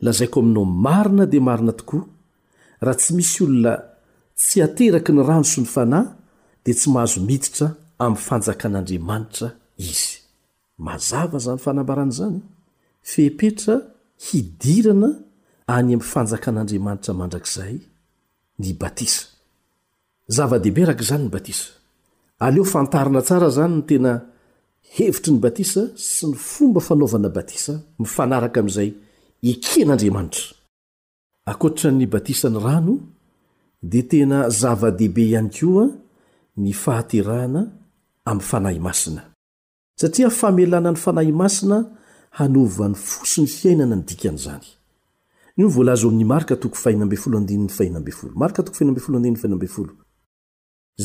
lazako 0.00 0.40
aminao 0.40 0.64
marina 0.86 1.24
di 1.32 1.38
marina 1.48 1.72
tokoa 1.78 2.02
raha 2.84 2.96
tsy 3.00 3.10
misy 3.16 3.38
olona 3.44 3.72
tsy 4.40 4.56
ateraky 4.66 5.12
ny 5.16 5.20
rano 5.28 5.44
so 5.52 5.60
ny 5.62 5.66
fanahy 5.74 6.06
di 6.64 6.72
tsy 6.78 6.88
mahazo 6.94 7.18
miditra 7.28 7.66
amin'ny 8.04 8.22
fanjakan'andriamanitra 8.28 9.48
izy 9.90 10.12
mazava 10.86 11.38
zany 11.44 11.58
fanambaran' 11.64 12.10
zany 12.18 12.40
fehpetra 13.12 13.74
hidirana 14.30 15.10
any 15.76 15.92
am'nfanjakan'andriamanitra 15.96 17.12
mandrakzay 17.20 17.74
ny 18.62 18.70
batisa 18.82 19.22
zava-dehibe 20.36 20.80
araka 20.86 21.04
zany 21.10 21.24
ny 21.26 21.30
batisa 21.36 21.68
aleo 22.46 22.64
fantarina 22.74 23.20
tsara 23.28 23.48
zany 23.58 23.74
ny 23.78 23.82
tena 23.90 24.12
hevitry 24.96 25.32
ny 25.34 25.40
batisa 25.46 25.82
sy 26.12 26.22
ny 26.30 26.34
fomba 26.50 26.80
fanaovana 26.88 27.28
batisa 27.38 27.74
mifanaraka 28.00 28.58
ami'izay 28.62 28.90
eken'andriamanitra 29.50 30.44
akoatra 31.52 31.88
ny 31.98 32.04
batisany 32.14 32.58
rano 32.66 32.94
dia 33.90 34.04
tena 34.10 34.38
zava-dehibe 34.60 35.22
ihany 35.30 35.50
koa 35.56 35.84
ny 36.62 36.70
fahaterahana 36.82 37.62
ami'ny 38.30 38.46
fanahy 38.50 38.78
masina 38.86 39.22
satria 40.00 40.28
famelana 40.40 40.90
ny 40.94 40.98
fanahy 41.04 41.32
masina 41.44 41.78
hanovany 42.38 42.94
fosony 43.10 43.46
hiainana 43.58 43.96
ny 43.96 44.04
dikany 44.08 44.38
zany 44.44 44.64
nio 45.56 45.68
volaz 45.76 46.00
oami'ny 46.08 46.24
markamarka 46.24 46.70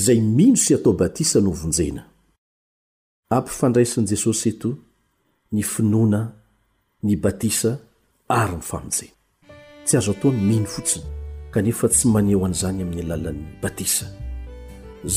zay 0.05 0.19
mino 0.37 0.55
sy 0.63 0.71
atao 0.77 0.93
batisa 1.01 1.39
no 1.45 1.51
vonjena 1.61 2.03
ampifandraisin' 3.37 4.07
jesosy 4.11 4.49
eto 4.53 4.69
ny 5.53 5.61
finoana 5.73 6.21
ny 7.05 7.13
batisa 7.23 7.71
ary 8.41 8.55
ny 8.57 8.61
famonjena 8.69 9.13
tsy 9.85 9.93
azo 9.97 10.11
ataony 10.15 10.37
mino 10.49 10.67
fotsiny 10.75 11.05
kanefa 11.53 11.87
tsy 11.89 12.05
mane 12.13 12.35
ho 12.35 12.45
an'izany 12.47 12.79
amin'ny 12.83 13.01
alalan'ny 13.05 13.43
batisa 13.63 14.05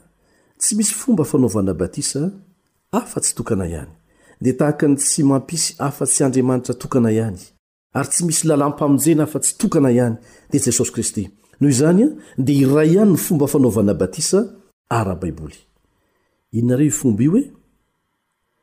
tsy 0.61 0.75
misy 0.79 0.95
fomba 0.95 1.25
fanaovana 1.33 1.75
batisa 1.83 2.23
afa-tsy 2.99 3.33
tokana 3.39 3.65
ihany 3.73 3.93
dia 4.43 4.55
tahakany 4.61 4.95
tsy 4.97 5.23
mampisy 5.31 5.75
afa 5.89 6.05
tsy 6.13 6.21
andriamanitra 6.27 6.75
tokana 6.83 7.09
ihany 7.19 7.39
ary 7.99 8.09
tsy 8.13 8.23
misy 8.27 8.45
lalàmpaminjeny 8.51 9.23
afa 9.27 9.39
tsy 9.43 9.53
tokana 9.61 9.89
ihany 9.99 10.17
dia 10.51 10.61
jesosy 10.65 10.93
kristy 10.95 11.25
noho 11.61 11.71
izanya 11.75 12.09
dia 12.47 12.59
iray 12.67 12.89
ihany 12.95 13.13
ny 13.15 13.17
fomba 13.27 13.47
fanaovana 13.53 13.95
batisa 14.03 14.39
ara 14.99 15.15
baiboly 15.23 15.59
inareo 16.53 16.87
i 16.87 16.91
fomba 16.91 17.23
io 17.23 17.33
oe 17.35 17.45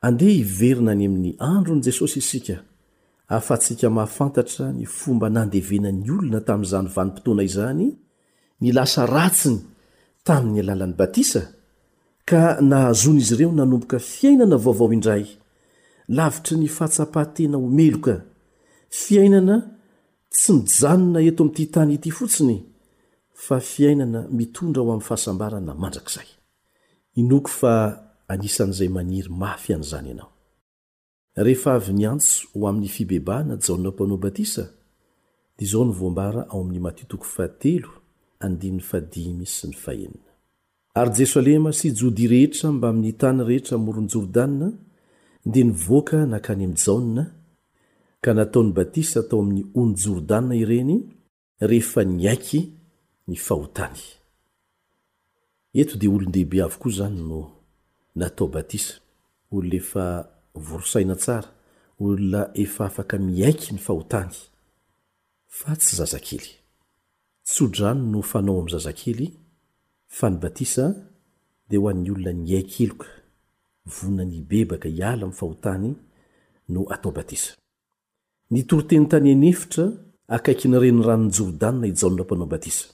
andeha 0.01 0.31
hiverina 0.31 0.93
ny 0.95 1.05
amin'ny 1.05 1.35
andro 1.39 1.75
n' 1.75 1.81
jesosy 1.83 2.17
isika 2.19 2.57
afaantsika 3.29 3.89
mahafantatra 3.89 4.71
ny 4.73 4.85
fomba 4.85 5.27
nandevenan'ny 5.29 6.09
olona 6.11 6.41
tamin'izany 6.47 6.87
vanimpotoana 6.95 7.43
izany 7.43 7.85
ny 8.61 8.71
lasa 8.75 9.05
ratsiny 9.05 9.59
tamin'ny 10.25 10.59
alalan'ny 10.63 10.95
batisa 10.97 11.41
ka 12.29 12.57
nahazoan' 12.69 13.21
izy 13.21 13.33
ireo 13.35 13.51
nanomboka 13.53 13.99
fiainana 13.99 14.57
vaovao 14.65 14.91
indray 14.93 15.25
lavitry 16.17 16.57
ny 16.57 16.67
fahatsapahntena 16.67 17.57
omeloka 17.57 18.15
fiainana 19.03 19.55
tsy 20.33 20.51
mijanona 20.57 21.19
eto 21.29 21.41
ami'nyity 21.45 21.65
tany 21.75 21.91
ity 21.97 22.09
fotsiny 22.17 22.55
fa 23.45 23.55
fiainana 23.71 24.19
mitondra 24.37 24.81
ho 24.83 24.89
amin'ny 24.91 25.05
fahasambarana 25.09 25.73
mandrakizay 25.83 26.29
inoko 27.21 27.49
fa 27.59 27.73
anisan'izay 28.33 28.89
maniry 28.97 29.29
mafy 29.41 29.71
an'izany 29.75 30.07
ianao 30.11 30.31
rehefa 31.45 31.71
avy 31.79 31.93
niantso 31.99 32.33
ho 32.53 32.59
amin'ny 32.69 32.89
fibebahna 32.95 33.53
jaona 33.65 33.89
panao 33.97 34.17
batisa 34.25 34.63
dia 35.55 35.63
izao 35.65 35.83
nyvombara 35.89 36.41
ao 36.53 36.61
a'y 36.63 36.79
ny 38.75 40.27
ary 41.01 41.13
jerosalema 41.17 41.71
sy 41.79 41.87
jody 41.99 42.25
rehetra 42.33 42.67
mbamin'nytany 42.71 43.39
rehetra 43.49 43.75
moronyjorodana 43.85 44.67
dia 45.53 45.65
nivoaka 45.71 46.17
nakany 46.33 46.63
ami'n 46.63 46.77
jaona 46.85 47.23
ka 48.23 48.31
nataony 48.37 48.71
batisa 48.77 49.19
tao 49.29 49.39
amin'ny 49.43 49.63
onojorodana 49.81 50.53
ireny 50.63 50.93
rehefa 51.71 52.01
nyaiky 52.03 52.61
ny 53.29 53.35
fahotany 53.45 54.03
eto 55.81 55.93
dia 55.99 56.09
olondehibe 56.09 56.57
avokoa 56.65 56.91
zany 56.97 57.19
no 57.29 57.39
natao 58.19 58.47
batisa 58.55 58.93
olona 59.53 59.75
efa 59.81 60.07
vorosaina 60.67 61.15
tsara 61.23 61.49
olona 61.99 62.41
efa 62.63 62.83
afaka 62.87 63.15
miaiky 63.27 63.73
ny 63.73 63.79
fahotany 63.85 64.31
fa 65.57 65.75
tsy 65.75 65.95
zazakely 65.99 66.47
tsodrano 67.47 68.03
no 68.11 68.21
fanao 68.21 68.59
am'ny 68.59 68.71
zazakely 68.75 69.27
fa 70.17 70.29
ny 70.29 70.37
batisa 70.43 70.85
dia 71.69 71.79
ho 71.79 71.87
an'ny 71.91 72.09
olona 72.11 72.31
nyaik 72.33 72.79
eloka 72.81 73.07
vonany 73.95 74.37
bebaka 74.49 74.87
hiala 74.89 75.21
ami'ny 75.25 75.37
fahotany 75.41 75.89
no 76.71 76.85
atao 76.93 77.11
batisa 77.11 77.51
ny 78.51 78.63
toroteny 78.63 79.07
tany 79.11 79.27
anefitra 79.33 79.91
akaikina 80.27 80.79
reny 80.79 81.03
ran'ny 81.07 81.31
jorodanna 81.31 81.87
ijaonrao 81.87 82.25
mpanao 82.25 82.45
batisa 82.47 82.85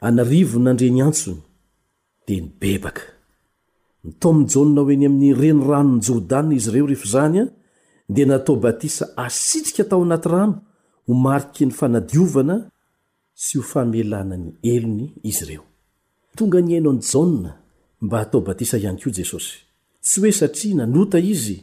anarivo 0.00 0.58
nandreny 0.58 1.02
antsony 1.02 1.42
dia 2.26 2.42
ny 2.42 2.50
bebaka 2.60 3.02
ntao 4.04 4.34
ami'n 4.34 4.48
jaa 4.50 4.82
hoeny 4.82 5.06
amin'ny 5.06 5.32
renoranony 5.34 6.02
jordaa 6.06 6.42
izy 6.54 6.68
ireo 6.74 6.86
reefa 6.90 7.08
zany 7.12 7.38
a 7.40 7.46
dia 8.08 8.26
natao 8.26 8.56
batisa 8.56 9.04
asitrika 9.16 9.84
tao 9.84 10.02
anaty 10.02 10.28
rano 10.28 10.56
ho 11.06 11.14
mariky 11.14 11.66
ny 11.66 11.72
fanadiovana 11.74 12.56
sy 13.34 13.58
ho 13.58 13.62
famelanany 13.72 14.52
elony 14.62 15.08
izy 15.22 15.42
ireo 15.46 15.62
tonga 16.36 16.58
ny 16.60 16.72
haino 16.74 16.90
any 16.90 17.00
jaa 17.02 17.54
mba 18.00 18.16
hatao 18.18 18.40
batisa 18.40 18.76
ihany 18.78 18.98
koa 19.00 19.12
jesosy 19.12 19.54
tsy 20.00 20.20
hoe 20.20 20.32
satria 20.32 20.74
nanota 20.74 21.18
izy 21.18 21.58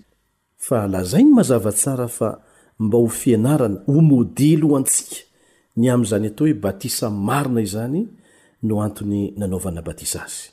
fa 0.57 0.87
lazai 0.87 1.23
ny 1.23 1.31
mazavatsara 1.33 2.07
fa 2.07 2.29
mba 2.79 2.97
ho 2.97 3.07
fianarana 3.07 3.83
ho 3.87 3.99
modely 4.01 4.63
ho 4.63 4.75
antsika 4.79 5.15
ny 5.75 5.87
am'izany 5.91 6.25
atao 6.27 6.47
hoe 6.47 6.53
batisa 6.55 7.09
marina 7.09 7.61
izany 7.61 8.07
no 8.63 8.79
antony 8.81 9.33
nanaovana 9.37 9.81
batisa 9.83 10.23
azy 10.23 10.52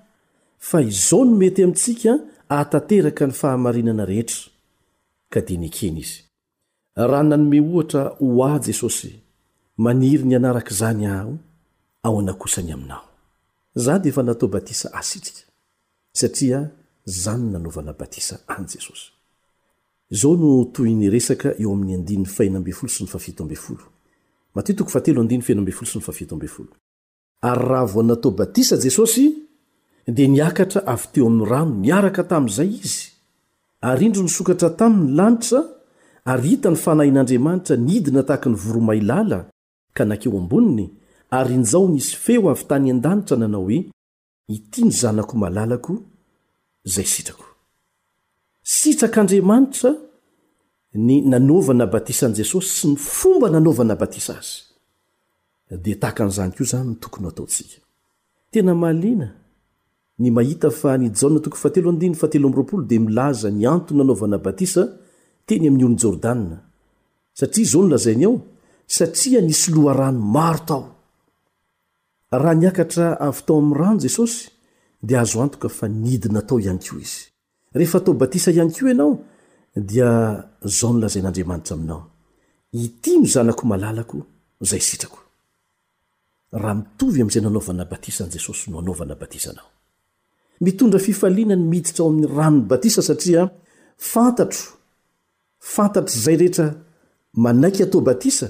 fa 0.61 0.81
izao 0.81 1.25
no 1.25 1.37
mety 1.37 1.63
amintsika 1.63 2.17
hatateraka 2.49 3.25
ny 3.27 3.33
fahamarinana 3.33 4.05
rehetra 4.05 4.49
ka 5.29 5.41
dia 5.41 5.59
nikeny 5.59 5.97
izy 5.99 6.21
raha 6.95 7.23
nanome 7.23 7.61
ohatra 7.61 8.03
ho 8.19 8.43
a 8.43 8.59
jesosy 8.65 9.15
maniry 9.77 10.23
ny 10.25 10.35
anaraka 10.35 10.71
zany 10.75 11.05
aho 11.07 11.33
aonakosany 12.03 12.73
aminao 12.73 13.03
za 13.75 13.99
dy 13.99 14.09
efa 14.09 14.23
natao 14.23 14.49
batisa 14.49 14.89
asitrika 14.93 15.41
satria 16.13 16.69
zany 17.05 17.51
nanovana 17.51 17.93
batisa 17.93 18.39
any 18.47 18.65
jesosy 18.67 19.09
ary 27.41 27.61
raha 27.69 27.85
vo 27.85 28.03
natao 28.03 28.31
batisa 28.31 28.75
jesosy 28.77 29.40
dia 30.13 30.27
niakatra 30.27 30.83
avy 30.85 31.07
teo 31.13 31.27
aminy 31.27 31.45
rano 31.49 31.75
niaraka 31.85 32.23
tamyizay 32.31 32.71
izy 32.85 33.03
ary 33.87 34.05
indro 34.05 34.23
nisokatra 34.23 34.69
tamy 34.79 34.95
ny 34.99 35.07
lanitra 35.17 35.59
ary 36.31 36.49
hitany 36.49 36.77
fanahin'andriamanitra 36.85 37.75
nidina 37.87 38.21
tahaka 38.27 38.47
nyvoromai 38.53 39.01
lala 39.11 39.39
ka 39.95 40.03
nakeo 40.09 40.37
amboniny 40.43 40.85
ary 41.37 41.53
inzaonisy 41.59 42.15
feo 42.25 42.43
avy 42.51 42.63
tany 42.69 42.87
an-danitra 42.93 43.35
nanao 43.37 43.63
hoe 43.67 43.79
ity 44.55 44.81
ny 44.85 44.91
zanako 45.01 45.33
malalako 45.43 45.93
zay 46.93 47.05
sitrako 47.13 47.45
sitrak'andriamanitra 48.75 49.91
ny 51.07 51.15
nanovana 51.31 51.85
batisani 51.93 52.33
jesosy 52.41 52.69
sy 52.79 52.87
ny 52.91 52.95
fomba 52.99 53.47
nanovana 53.49 53.95
batisa 53.95 54.35
azy 54.37 54.69
ny 60.21 60.29
mahita 60.31 60.69
fa 60.69 60.97
d 62.87 62.95
milaza 62.99 63.49
ny 63.59 63.65
anony 63.73 64.01
anaovana 64.03 64.37
batisa 64.45 64.83
teny 65.47 65.69
mi'ny 65.69 65.95
jôrdana 66.01 66.57
satia 67.39 67.65
zao 67.71 67.81
nolazainy 67.83 68.25
ao 68.29 68.35
satria 68.87 69.41
nisy 69.41 69.71
loha 69.73 69.93
rano 69.97 70.19
maro 70.35 70.63
tao 70.69 70.83
rah 72.43 72.55
niakatra 72.61 73.05
avytao 73.27 73.55
ami'yrano 73.61 73.99
jesosy 74.03 74.39
de 75.07 75.13
azo 75.21 75.37
antoka 75.43 75.69
fa 75.69 75.85
nidina 75.89 76.41
tao 76.49 76.57
iany 76.65 76.79
ko 76.87 76.95
izy 77.05 77.25
ehef 77.75 77.91
tao 78.05 78.13
batisa 78.21 78.49
iany 78.53 78.71
ko 78.75 78.81
ianao 78.89 79.11
d 79.73 80.01
onlzan'ara 80.61 81.33
ina 87.15 87.29
za 87.31 87.41
nanovanabatisan 87.41 88.29
jesosy 88.35 88.69
no 88.71 88.79
anaovana 88.79 89.15
batisanao 89.17 89.70
mitondra 90.61 90.99
fifaliana 90.99 91.55
ny 91.57 91.65
miiditra 91.71 92.03
ao 92.05 92.09
amin'ny 92.11 92.27
ranonny 92.37 92.65
batisa 92.69 93.01
satria 93.07 93.43
fantatro 94.11 94.63
fantatr'izay 95.73 96.35
rehetra 96.41 96.67
manaiky 97.43 97.81
atao 97.87 98.01
batisa 98.09 98.47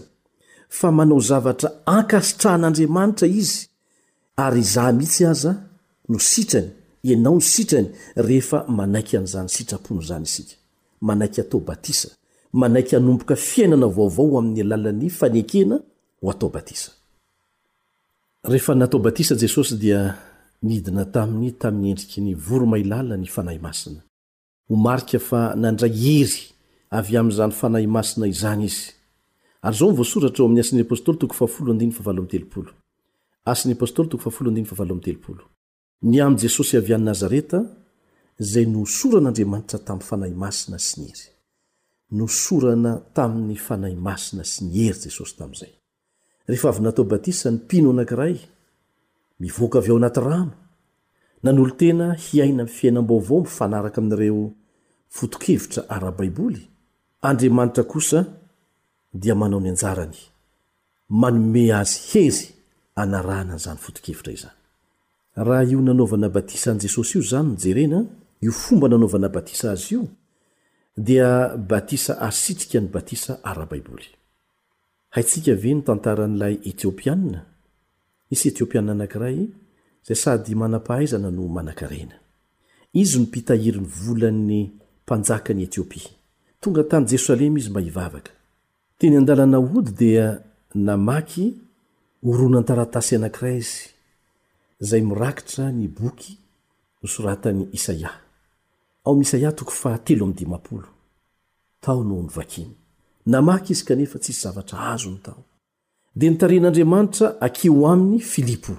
fa 0.77 0.89
manao 0.97 1.19
zavatra 1.29 1.69
ankasitrahan'andriamanitra 1.97 3.27
izy 3.41 3.59
ary 4.45 4.59
izaho 4.65 4.93
mihitsy 4.97 5.23
aza 5.33 5.51
no 6.11 6.19
sitrany 6.31 6.69
ianao 7.09 7.33
no 7.33 7.39
sitrany 7.53 7.87
rehefa 8.27 8.59
manaiky 8.79 9.13
an'izany 9.19 9.49
sitrapony 9.57 10.01
izany 10.05 10.23
isika 10.29 10.55
manaiky 11.07 11.39
atao 11.45 11.59
batisa 11.69 12.07
manaiky 12.61 12.93
hanomboka 12.95 13.35
fiainana 13.47 13.87
vaovao 13.97 14.37
amin'ny 14.41 14.61
alalan'ny 14.65 15.09
fanekena 15.19 15.75
ho 16.21 16.27
atao 16.35 16.49
batisa 16.57 16.89
rehefa 18.51 18.73
natao 18.75 18.99
batisa 18.99 19.33
jesosy 19.43 19.75
dia 19.83 19.99
nidina 20.63 21.05
tay 21.11 21.49
tamnyedriknyvoromailala 21.59 23.17
nyfanahmasna 23.17 24.01
ho 24.67 24.75
marika 24.87 25.19
fa 25.29 25.41
nandray 25.63 25.93
hery 26.03 26.41
avy 26.99 27.15
amzany 27.21 27.53
fanahy 27.61 27.87
masina 27.97 28.25
izany 28.33 28.63
izy 28.69 28.83
ar 29.65 29.73
zao 29.77 29.89
mivoasorata 29.91 30.43
om 30.43 30.53
ny 36.11 36.21
amy 36.21 36.37
jesosy 36.43 36.73
avy 36.81 36.93
any 36.95 37.03
nazareta 37.11 37.59
zay 38.51 38.65
nosoranaandriamanitra 38.75 39.79
tamyy 39.87 40.03
fanahy 40.11 40.33
masina 40.43 40.77
sy 40.87 40.93
ny 41.01 41.07
ery 41.11 41.23
nosorana 42.19 42.91
tami'ny 43.17 43.57
fanahy 43.67 43.95
masina 44.07 44.43
sy 44.51 44.57
ni 44.65 44.87
ery 44.89 44.99
jesosy 45.07 45.33
tamy 45.39 45.53
izay 45.55 45.73
rehefa 46.49 46.67
avy 46.71 46.81
natao 46.85 47.05
batisa 47.11 47.47
ny 47.51 47.57
pino 47.69 47.89
anankirah 47.91 48.29
y 48.33 48.37
mivoaka 49.41 49.77
avy 49.79 49.89
eo 49.91 49.97
anaty 49.97 50.19
rano 50.31 50.53
nanolo 51.43 51.71
tena 51.81 52.07
hiaina 52.23 52.61
am'ny 52.63 52.73
fiainambavao 52.77 53.37
mifanaraka 53.47 53.97
amin'ireo 54.01 54.43
foto-kevitra 55.17 55.81
ara-baiboly 55.95 56.61
andriamanitra 57.29 57.83
kosa 57.93 58.19
dia 59.21 59.35
manao 59.41 59.61
ny 59.65 59.69
anjarany 59.73 60.17
manome 61.21 61.63
azy 61.81 61.97
hery 62.11 62.45
anarana 63.01 63.43
n'izany 63.57 63.79
foto-kevitra 63.85 64.31
iozany 64.35 64.57
raha 65.47 65.63
io 65.71 65.79
nanaovana 65.87 66.27
batisa 66.35 66.67
an' 66.71 66.81
jesosy 66.83 67.13
io 67.17 67.21
izany 67.27 67.47
ny 67.51 67.57
jerena 67.63 67.99
io 68.45 68.51
fomba 68.63 68.85
nanaovana 68.91 69.27
batisa 69.37 69.65
azy 69.75 69.89
io 69.95 70.01
dia 71.07 71.29
batisa 71.71 72.13
asitsika 72.27 72.77
ny 72.83 72.89
batisa 72.95 73.31
ara-baiboly 73.49 74.07
haintsika 75.13 75.51
ve 75.63 75.71
ny 75.75 75.81
tantaran'ilay 75.87 76.55
etiopianna 76.71 77.39
isy 78.33 78.47
etiopiana 78.49 78.91
anankiray 78.95 79.37
izay 80.03 80.17
sady 80.23 80.53
manam-pahaizana 80.61 81.29
no 81.37 81.43
manan-karena 81.57 82.15
izy 83.01 83.17
nopitahiryny 83.19 83.87
volan'ny 84.01 84.61
mpanjaka 85.03 85.51
ny 85.55 85.61
etiopia 85.67 86.09
tonga 86.61 86.83
tany 86.91 87.05
jerosalema 87.11 87.57
izy 87.59 87.69
mba 87.71 87.81
hivavaka 87.87 88.31
teny 88.97 89.15
an-dalana 89.19 89.57
ody 89.77 89.91
dia 90.01 90.27
namaky 90.87 91.45
oroanan-taratasy 92.29 93.13
anankiray 93.17 93.57
izy 93.63 93.83
zay 94.87 95.01
mirakitra 95.11 95.65
ny 95.77 95.87
boky 95.99 96.33
no 97.01 97.07
soratany 97.13 97.67
isaia 97.77 98.11
ao 99.05 99.15
misaia 99.19 99.51
toko 99.51 99.71
fa 99.81 99.91
telo 100.05 100.23
amin'ny 100.23 100.37
dimapolo 100.39 100.87
tao 101.83 102.03
noho 102.03 102.21
ny 102.23 102.31
vakimy 102.37 102.73
namaky 103.25 103.73
izy 103.73 103.83
kanefa 103.85 104.19
tsisy 104.23 104.41
zavatra 104.45 104.79
azo 104.93 105.09
ny 105.11 105.21
tao 105.27 105.41
de 106.15 106.27
nitarin'andriamanitra 106.29 107.37
akio 107.41 107.85
aminy 107.87 108.19
filipo 108.19 108.73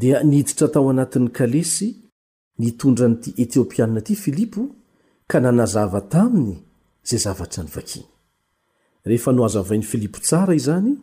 dia 0.00 0.20
nititra 0.22 0.68
tao 0.72 0.88
anatin'ny 0.90 1.28
kalesy 1.30 1.88
nitondra 2.58 3.08
nyity 3.08 3.32
etiopianna 3.42 3.98
ity 3.98 4.14
filipo 4.14 4.60
ka 5.26 5.40
nanazava 5.40 6.00
taminy 6.00 6.56
zay 7.02 7.18
zavatra 7.18 7.62
nyvakiny 7.64 8.04
rehefa 9.04 9.32
nohazo 9.32 9.62
vainy 9.62 9.82
filipo 9.82 10.18
tsara 10.20 10.54
izany 10.54 10.94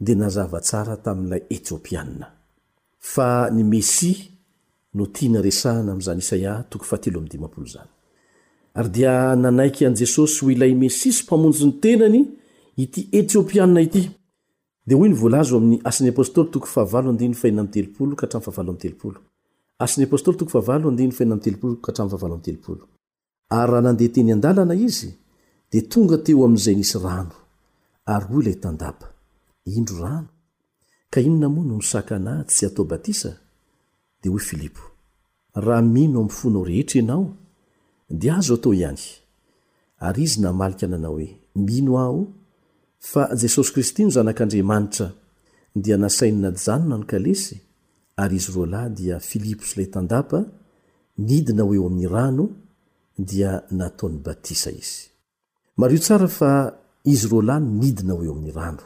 dia 0.00 0.14
nazava 0.16 0.60
tsara 0.60 0.96
tamin'ilay 0.96 1.42
etiopiana 1.50 2.26
fa 2.98 3.50
ny 3.50 3.62
mesi 3.62 4.30
notianaresana 4.94 5.92
am'zany 5.92 6.18
isaa 6.18 6.64
zay 6.98 7.80
ary 8.74 8.88
dia 8.90 9.36
nanaiky 9.36 9.86
an' 9.86 9.94
jesosy 9.96 10.40
hoy 10.44 10.54
ilay 10.54 10.74
mesia 10.74 11.12
sy 11.12 11.22
mpamonjo 11.24 11.66
ny 11.66 11.72
tenany 11.80 12.22
ity 12.76 13.08
etiopianna 13.12 13.80
ity 13.80 14.10
de 14.88 14.94
oy 14.96 15.08
nyvoalazo 15.12 15.54
amin'ny 15.58 15.78
asn'ny 15.90 16.08
apôstoly 16.12 16.48
toko 16.52 16.66
fahavalo 16.74 17.08
andino 17.12 17.36
faina 17.42 17.62
mytelpolo 17.66 18.14
katra 18.20 18.38
fahaao 18.46 18.64
amytelpo 18.72 19.06
as'y 19.84 20.02
apsloo 20.04 20.34
ahaa 20.60 20.78
fa 21.16 21.24
mtelo 21.36 21.76
kra 21.82 21.92
fh 22.12 22.38
teo 22.44 22.76
ary 23.58 23.68
raha 23.72 23.82
nandeha 23.86 24.12
teny 24.14 24.30
an-dalana 24.36 24.74
izy 24.88 25.10
di 25.70 25.78
tonga 25.92 26.16
teo 26.26 26.40
ami'zay 26.48 26.74
nisy 26.80 26.96
rano 27.06 27.36
ary 28.14 28.26
oy 28.36 28.40
ilay 28.42 28.56
t 28.60 29.04
indro 29.78 29.98
ran 30.08 30.24
inonoana 31.28 32.32
tsy 32.50 32.62
ataobas 32.68 33.20
d 34.20 34.22
oli 34.36 34.68
raha 35.66 35.82
mino 35.94 36.18
amfonao 36.26 36.62
rehetra 36.68 36.96
ianao 37.00 37.24
d 38.20 38.22
azo 38.36 38.54
atao 38.56 38.72
iany 38.80 39.02
a 40.06 40.08
iz 40.24 40.32
naaia 40.42 40.86
nana 40.92 41.08
oe 41.16 41.26
minoao 41.66 42.20
fa 42.98 43.28
jesosy 43.36 43.72
kristy 43.72 44.04
no 44.04 44.10
zanak'andriamanitra 44.10 45.12
dia 45.74 45.96
nasainina 45.96 46.52
janona 46.64 46.96
ny 46.98 47.06
kalesy 47.10 47.56
ary 48.22 48.36
izy 48.36 48.52
roa 48.54 48.66
lahy 48.72 48.90
dia 48.98 49.16
filiposy 49.30 49.72
ilay 49.74 49.88
tandapa 49.94 50.38
nidina 51.28 51.62
ho 51.66 51.72
eo 51.76 51.86
amin'ny 51.90 52.08
rano 52.14 52.44
dia 53.30 53.50
nataony 53.78 54.18
batisa 54.26 54.70
izy 54.80 55.04
mario 55.80 55.98
tsara 56.04 56.28
fa 56.38 56.50
izy 57.12 57.26
roa 57.32 57.42
lahy 57.48 57.62
nidina 57.80 58.12
ho 58.16 58.22
eo 58.26 58.32
amin'ny 58.34 58.52
rano 58.58 58.84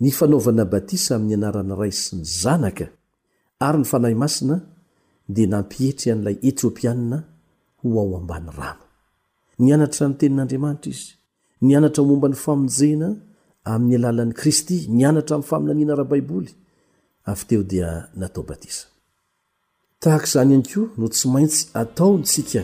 ny 0.00 0.10
fanaovana 0.18 0.64
batisa 0.74 1.10
amin'ny 1.16 1.34
anarana 1.38 1.74
ray 1.80 1.92
sy 2.02 2.10
ny 2.18 2.24
zanaka 2.42 2.86
ary 3.66 3.78
ny 3.80 3.86
fanahy 3.92 4.14
masina 4.24 4.56
dia 5.34 5.46
nampietry 5.54 6.08
an'ilay 6.12 6.36
etiopianna 6.48 7.18
ho 7.82 7.86
ao 8.02 8.12
ambany 8.20 8.50
rano 8.58 8.84
nianatra 9.62 10.04
ny 10.08 10.14
tenin'andriamanitra 10.20 10.90
izy 10.96 11.10
nyianatra 11.64 12.04
momba 12.08 12.28
ny 12.28 12.36
famonjena 12.44 13.08
amin'ny 13.72 13.96
alalan'i 14.00 14.34
kristy 14.40 14.76
nianatra 14.96 15.34
amin'ny 15.36 15.48
faminaniana 15.50 15.94
raha 15.98 16.10
baiboly 16.12 16.50
avy 17.30 17.44
teo 17.48 17.62
dia 17.70 17.88
natao 18.20 18.42
batisa 18.50 18.84
tahaka 20.02 20.26
izany 20.28 20.52
iany 20.52 20.66
koa 20.70 20.86
no 21.00 21.06
tsy 21.14 21.26
maintsy 21.34 21.62
ataony 21.82 22.24
sika 22.32 22.62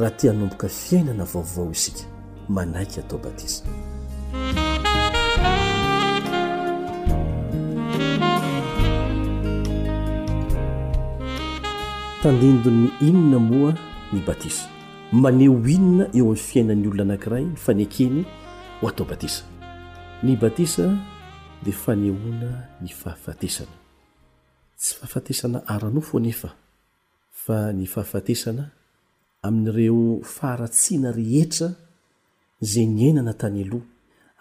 raha 0.00 0.12
tia 0.18 0.32
hnomboka 0.32 0.66
fiainana 0.82 1.24
vaovao 1.32 1.70
isika 1.76 2.02
manaiky 2.54 2.96
atao 3.00 3.18
batisa 3.26 3.62
tandindony 12.22 12.86
inona 13.08 13.38
moa 13.50 13.72
ny 14.12 14.20
batisa 14.28 14.66
mane 15.18 15.48
hohinona 15.48 16.04
eo 16.18 16.24
amin'ny 16.24 16.44
fiainan'ny 16.48 16.86
olona 16.88 17.02
anakiray 17.14 17.44
ny 17.48 17.56
fanekeny 17.64 18.18
ho 18.80 18.84
atao 18.90 19.06
batisa 19.10 19.42
ny 20.24 20.32
batisa 20.42 20.84
dia 21.64 21.74
fanehona 21.84 22.50
ny 22.82 22.90
fahafatesana 23.00 23.74
tsy 24.80 24.92
fahafatesana 24.96 25.58
arano 25.74 26.00
foanefa 26.08 26.50
fa 27.42 27.58
ny 27.78 27.84
fahafatesana 27.92 28.64
amin'n'ireo 29.46 30.22
faratsiana 30.36 31.08
rehetra 31.20 31.68
zay 32.70 32.86
ny 32.96 33.02
ainana 33.10 33.32
tany 33.40 33.58
aloha 33.66 33.86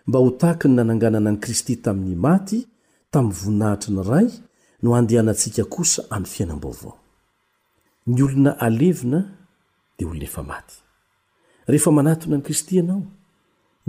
mba 0.07 0.19
ho 0.19 0.29
taakyny 0.29 0.73
nananganana 0.75 1.29
any 1.29 1.37
kristy 1.37 1.75
tamin'ny 1.75 2.15
maty 2.15 2.67
tamy 3.11 3.31
voninahitry 3.31 3.93
ny 3.93 4.01
ray 4.11 4.27
no 4.83 4.95
andehanantsika 4.95 5.63
kosa 5.65 6.03
amy 6.09 6.25
fiainambaovao 6.25 6.93
di 9.97 10.05
olona 10.05 10.23
efa 10.23 10.43
maty 10.43 10.75
rehefa 11.69 11.91
manatona 11.97 12.35
an 12.35 12.41
kristy 12.47 12.75
anao 12.81 13.01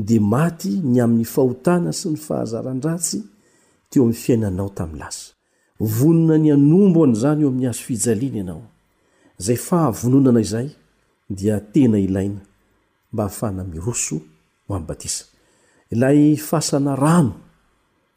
di 0.08 0.16
maty 0.34 0.74
ny 0.92 0.98
amin'ny 1.04 1.24
fahotana 1.34 1.90
sy 1.98 2.06
ny 2.12 2.18
fahazaran-dratsy 2.26 3.18
teo 3.90 4.02
amn'ny 4.04 4.16
fiainanao 4.24 4.68
tami'nylasa 4.78 5.24
vonona 5.98 6.36
ny 6.44 6.48
anombo 6.56 7.00
any 7.06 7.14
zany 7.22 7.42
eo 7.44 7.48
amin'ny 7.52 7.68
azo 7.72 7.82
fijaliana 7.86 8.36
ianao 8.42 8.62
zay 9.46 9.56
fahavononana 9.68 10.40
izay 10.46 10.68
dia 11.38 11.56
tena 11.72 11.98
ilaina 12.06 12.40
mba 13.12 13.22
hafana 13.28 13.62
miroso 13.72 14.16
ho 14.68 14.72
amn'ny 14.74 14.86
batisa 14.88 15.24
lay 16.00 16.20
fasana 16.48 16.92
rano 17.02 17.34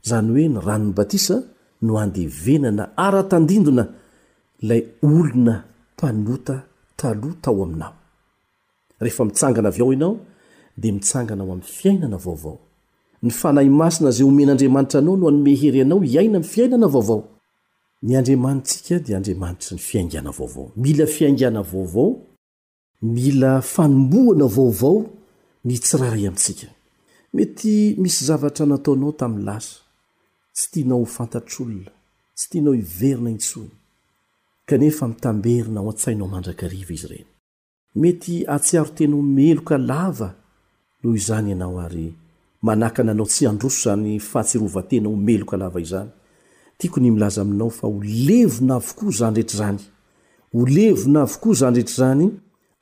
zany 0.07 0.29
hoe 0.33 0.47
ny 0.53 0.59
ranony 0.67 0.93
batisa 0.99 1.35
no 1.85 1.91
andevenana 2.03 2.83
ara-tandindona 3.05 3.85
lay 4.69 4.81
olona 5.07 5.55
mpanota 5.93 6.68
taloha 6.99 7.35
tao 7.41 7.63
aminao 7.63 7.95
rehefa 9.01 9.25
mitsangana 9.29 9.67
avy 9.71 9.81
ao 9.81 9.91
anao 9.97 10.15
de 10.81 10.89
mitsangana 10.91 11.43
ho 11.43 11.51
amin'ny 11.51 11.69
fiainana 11.73 12.17
vaovao 12.25 12.59
ny 13.23 13.29
fanahy 13.39 13.69
masina 13.79 14.11
zay 14.15 14.25
omen'andriamanitra 14.29 14.97
anao 15.01 15.15
no 15.19 15.27
anome 15.31 15.53
hery 15.61 15.81
anao 15.85 16.01
iaina 16.11 16.37
n 16.43 16.49
fiainana 16.51 16.87
vaovao 16.95 17.21
ny 18.05 18.11
andriamantsika 18.19 18.95
dia 19.03 19.15
andriamanitra 19.19 19.71
ny 19.75 19.81
fiaingana 19.87 20.31
vaovao 20.37 20.67
mila 20.83 21.05
fiaingana 21.15 21.61
vaovao 21.71 22.11
mila 23.15 23.51
fanombohana 23.73 24.45
vaovao 24.55 24.99
ny 25.65 25.71
tsiraray 25.85 26.27
amintsika 26.27 26.67
mety 27.35 27.71
misy 28.01 28.21
zavatra 28.27 28.65
nataonao 28.71 29.11
tami'ny 29.19 29.43
lasa 29.47 29.75
tsy 30.55 30.65
tianao 30.71 31.03
h 31.05 31.09
fantatr'olona 31.17 31.91
tsy 32.37 32.45
tianao 32.51 32.75
iverina 32.83 33.29
intsoiny 33.35 33.78
kanefa 34.69 35.07
mitamberina 35.11 35.79
ho 35.83 35.89
an-tsainao 35.91 36.27
mandrakariva 36.33 36.91
izy 36.95 37.07
ireny 37.07 37.27
mety 38.01 38.33
atsiaro 38.55 38.91
tena 38.97 39.15
omeloka 39.23 39.75
lava 39.91 40.29
loho 41.01 41.15
izany 41.21 41.49
ianao 41.51 41.77
ary 41.85 42.05
manakana 42.67 43.11
anao 43.13 43.27
tsy 43.33 43.43
androso 43.51 43.79
zany 43.87 44.11
fatsirovatena 44.31 45.07
omeloka 45.15 45.55
lava 45.63 45.79
izany 45.87 46.09
tiakony 46.77 47.07
milaza 47.15 47.39
aminao 47.45 47.71
fa 47.79 47.83
ho 47.87 47.97
levona 48.27 48.73
avokoa 48.81 49.11
zany 49.21 49.37
rehetra 49.39 49.57
zany 49.59 49.81
o 50.59 50.61
levona 50.77 51.19
avokoa 51.27 51.53
zany 51.61 51.75
rehetra 51.79 51.99
zany 52.03 52.25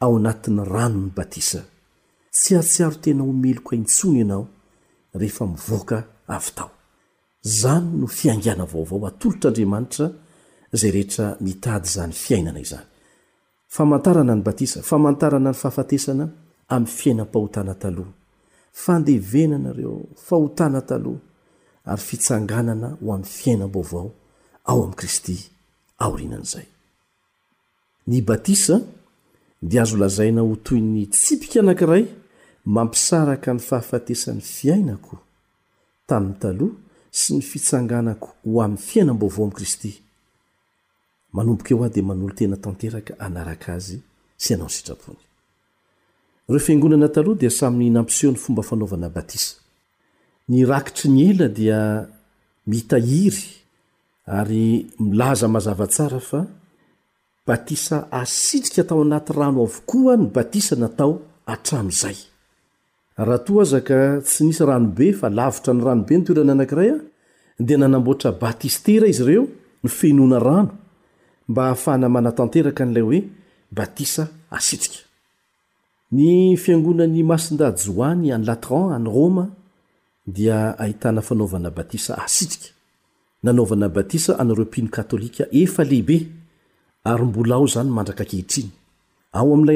ao 0.04 0.12
anatin'ny 0.20 0.62
ranony 0.74 1.10
batisa 1.18 1.62
tsy 2.38 2.52
atsiaro 2.62 2.96
tena 3.04 3.22
omeloka 3.32 3.72
intsony 3.82 4.18
ianao 4.22 4.44
rehefa 5.22 5.44
mivoaka 5.54 5.98
avy 6.36 6.52
tao 6.58 6.70
zany 7.62 7.86
no 8.00 8.06
fiangiana 8.18 8.64
vaovao 8.72 9.04
atolotr' 9.10 9.48
andriamanitra 9.52 10.06
zay 10.74 10.92
rehetra 10.92 11.38
mitady 11.40 11.88
zany 11.90 12.12
fiainana 12.14 12.60
izany 12.60 12.86
famantarana 13.70 14.36
ny 14.36 14.42
batisa 14.44 14.82
famantarana 14.82 15.50
ny 15.52 15.56
fahafatesana 15.62 16.26
amin'ny 16.76 16.88
fiainam-pahotana 16.98 17.74
taloha 17.82 18.12
fandevena 18.84 19.56
anareo 19.62 20.02
fahotana 20.28 20.82
taloha 20.90 21.20
ary 21.92 22.02
fitsanganana 22.10 22.88
ho 23.02 23.06
amin'ny 23.14 23.26
fiainam-bovao 23.40 24.12
ao 24.70 24.80
amin'i 24.84 24.96
kristy 25.00 25.36
aorinan'zay 26.06 26.68
ny 28.08 28.22
batisa 28.28 28.76
dia 29.70 29.82
azo 29.82 29.98
lazaina 29.98 30.42
ho 30.42 30.56
toy 30.68 30.82
ny 30.94 31.06
tsipika 31.08 31.60
anankiray 31.64 32.04
mampisaraka 32.76 33.50
ny 33.54 33.60
fahafatesan'ny 33.70 34.42
fiainako 34.56 35.16
tamin'ny 36.08 36.36
taloha 36.44 36.76
sy 37.20 37.30
ny 37.40 37.42
fitsanganako 37.50 38.28
ho 38.50 38.60
amin'ny 38.66 38.84
fiainam-baovao 38.90 39.46
ami'i 39.48 39.58
kristy 39.60 39.92
dsa 47.38 47.68
ampseony 47.96 48.36
fomba 48.36 48.64
naoanyitry 48.76 51.10
ny 51.10 51.20
e 51.42 51.48
dia 51.60 51.82
mita 52.68 52.98
hiry 52.98 53.64
ary 54.26 54.86
milaza 55.00 55.48
mazavatsara 55.48 56.20
fa 56.20 56.40
batisa 57.48 57.98
asitrika 58.12 58.84
tao 58.84 59.02
anaty 59.02 59.34
rano 59.34 59.64
avokoa 59.64 60.16
ny 60.18 60.26
batisa 60.36 60.76
natao 60.76 61.22
atramn'izay 61.46 62.16
raha 63.18 63.38
to 63.46 63.54
azaka 63.62 63.98
tsy 64.26 64.44
nisy 64.48 64.64
ranobe 64.66 65.08
fa 65.20 65.28
lavitra 65.30 65.74
ny 65.74 65.84
ranobe 65.86 66.16
ny 66.18 66.24
toerana 66.26 66.52
anankiray 66.54 66.90
a 66.90 67.00
dia 67.68 67.78
nanamboatra 67.78 68.32
batistera 68.42 69.08
izy 69.08 69.24
ireo 69.26 69.44
ny 69.84 69.90
fenona 69.90 70.40
rano 70.44 70.72
mba 71.48 71.64
ahafanamana 71.66 72.32
tanteraka 72.38 72.84
n'ilay 72.86 73.02
hoe 73.08 73.20
batisa 73.78 74.24
asitrika 74.58 75.00
ny 76.16 76.56
fiangonan'ny 76.62 77.24
masinda 77.32 77.68
joany 77.80 78.28
any 78.36 78.46
latran 78.46 78.90
any 78.98 79.06
roma 79.16 79.46
a 80.54 81.22
fanaovana 81.30 81.70
batisa 81.78 82.14
asitrio'ly 82.24 82.68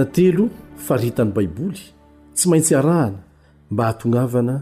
na 0.00 0.06
telo 0.16 0.44
faritany 0.86 1.32
baiboly 1.36 1.82
tsy 2.36 2.44
maintsy 2.50 2.72
arahana 2.80 3.20
mba 3.72 3.82
atonavana 3.92 4.54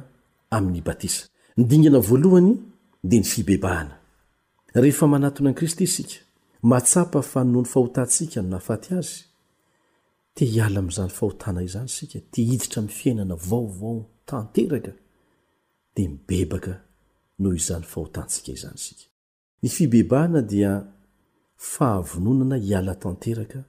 amin'ny 0.56 0.80
batisa 0.88 1.22
nidingana 1.56 2.00
voalohany 2.08 2.50
dia 3.08 3.20
ny 3.22 3.26
fibebahana 3.32 3.94
rehefa 4.82 5.06
manatona 5.14 5.48
an' 5.50 5.58
kristy 5.58 5.86
sika 5.94 6.18
matsapa 6.70 7.20
fa 7.30 7.40
nono 7.44 7.60
ny 7.62 7.68
fahotantsika 7.72 8.38
no 8.42 8.48
nafaty 8.56 8.88
azy 9.00 9.16
ti 10.34 10.42
hiala 10.52 10.78
am'izany 10.82 11.12
fahotana 11.18 11.60
izany 11.68 11.90
sika 11.96 12.18
ti 12.32 12.40
hiditra 12.48 12.76
ami'ny 12.82 12.96
fiainana 13.00 13.34
vaovao 13.50 13.98
tanteraka 14.30 14.92
dia 15.94 16.08
mibebaka 16.14 16.74
noho 17.40 17.54
izany 17.62 17.84
fahotantsika 17.92 18.50
izany 18.58 18.78
sika 18.86 19.04
ny 19.62 19.68
fibebahana 19.76 20.40
dia 20.52 20.72
fahavononana 21.72 22.56
hiala 22.66 22.94
tanteraka 23.04 23.60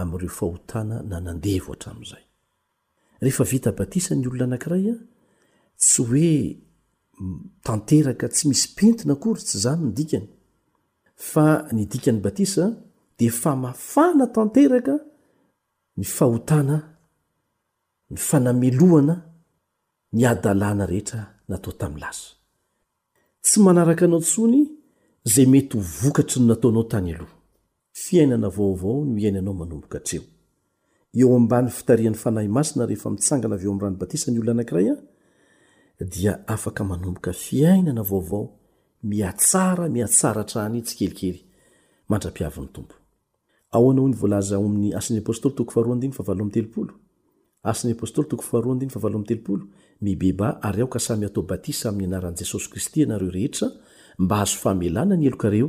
ami'ireo 0.00 0.30
fahotana 0.38 0.96
nanandevo 1.10 1.70
hatramin'izay 1.74 2.24
rehefa 3.24 3.44
vita 3.52 3.70
batisa 3.80 4.12
ny 4.14 4.26
olona 4.28 4.44
anankiray 4.48 4.84
a 4.94 4.96
tsy 5.82 6.00
hoe 6.08 6.32
tanteraka 7.66 8.26
tsy 8.34 8.44
misy 8.48 8.66
pentina 8.76 9.14
kory 9.22 9.40
tsy 9.46 9.56
zany 9.64 9.82
ny 9.84 9.92
dikany 9.98 10.26
fa 11.32 11.46
ny 11.76 11.82
dikany 11.92 12.20
batisa 12.26 12.64
di 13.18 13.26
famafana 13.42 14.24
tanteraka 14.36 14.94
ny 15.98 16.04
fahotana 16.16 16.76
ny 18.12 18.18
fanamelohana 18.28 19.14
ny 20.16 20.22
adalàna 20.32 20.84
rehetra 20.92 21.22
natao 21.48 21.72
tamin'ny 21.80 22.02
lasa 22.04 22.28
tsy 23.44 23.56
manaraka 23.66 24.04
anao 24.06 24.22
tsony 24.28 24.60
zay 25.32 25.46
mety 25.52 25.72
ho 25.76 25.80
vokatry 26.00 26.36
ny 26.40 26.46
nataonao 26.48 26.86
tany 26.92 27.10
aloha 27.16 27.35
fiainana 28.04 28.48
vaovao 28.56 28.98
no 29.08 29.14
iainanao 29.22 29.54
manomboka 29.60 29.98
teo 30.06 30.24
eo 31.22 31.38
mbany 31.44 31.68
fitariany 31.78 32.16
fanahy 32.24 32.48
masina 32.56 32.84
rehefa 32.90 33.10
mitsangana 33.14 33.56
veo 33.60 33.72
amyrano 33.72 33.96
batisa 34.02 34.26
ny 34.32 34.38
ono 34.42 34.50
anankiray 34.54 34.86
a 34.92 34.96
ia 36.22 36.32
afaka 36.54 36.82
manomboka 36.90 37.32
fiainana 37.44 38.02
vaovao 38.10 38.44
miatsara 39.10 39.86
miatsara 39.96 40.42
tra 40.44 40.64
anytsy 40.64 40.96
kelikely 40.98 41.40
mibeb 50.06 50.40
ary 50.66 50.80
aoka 50.82 50.98
samy 51.06 51.24
atao 51.26 51.42
batisa 51.50 51.84
ami'ny 51.90 52.06
anarany 52.10 52.36
jesosy 52.40 52.68
kristy 52.70 52.98
anareo 53.06 53.30
rehetra 53.36 53.68
mba 54.18 54.36
azo 54.42 54.56
famelana 54.62 55.16
ny 55.16 55.24
elokareo 55.26 55.68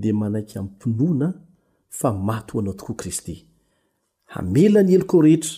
dia 0.00 0.14
manaika 0.14 0.62
miympinoana 0.62 1.28
fa 1.88 2.12
mato 2.12 2.52
ho 2.52 2.60
anao 2.60 2.72
tokoa 2.74 2.96
kristy 2.96 3.36
hamela 4.32 4.82
ny 4.82 4.92
eloko 4.94 5.16
rehetra 5.22 5.52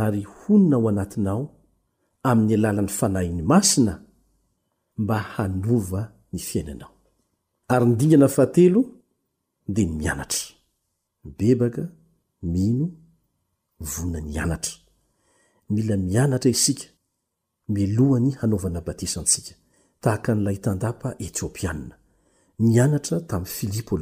ary 0.00 0.22
honina 0.38 0.76
ao 0.76 0.88
anatinao 0.92 1.42
amin'ny 2.28 2.54
alalan'ny 2.58 2.88
fanahyny 2.98 3.42
masina 3.52 3.92
mba 5.00 5.18
hanova 5.34 6.02
ny 6.32 6.38
fiainanao 6.38 6.92
yndingaa 7.82 8.46
dia 9.74 9.88
mianatra 9.98 10.46
bebaka 11.38 11.84
mino 12.52 12.86
vonna 13.90 14.20
ny 14.28 14.36
anatra 14.44 14.74
mila 15.70 15.94
mianatra 15.96 16.50
isika 16.50 16.86
milohany 17.68 18.30
hanaovana 18.40 18.80
batisa 18.86 19.16
antsika 19.20 19.52
tahaka 20.02 20.30
n'lay 20.36 20.56
tandapa 20.64 21.08
etsiopianna 21.26 21.94
ssl0 22.58 23.98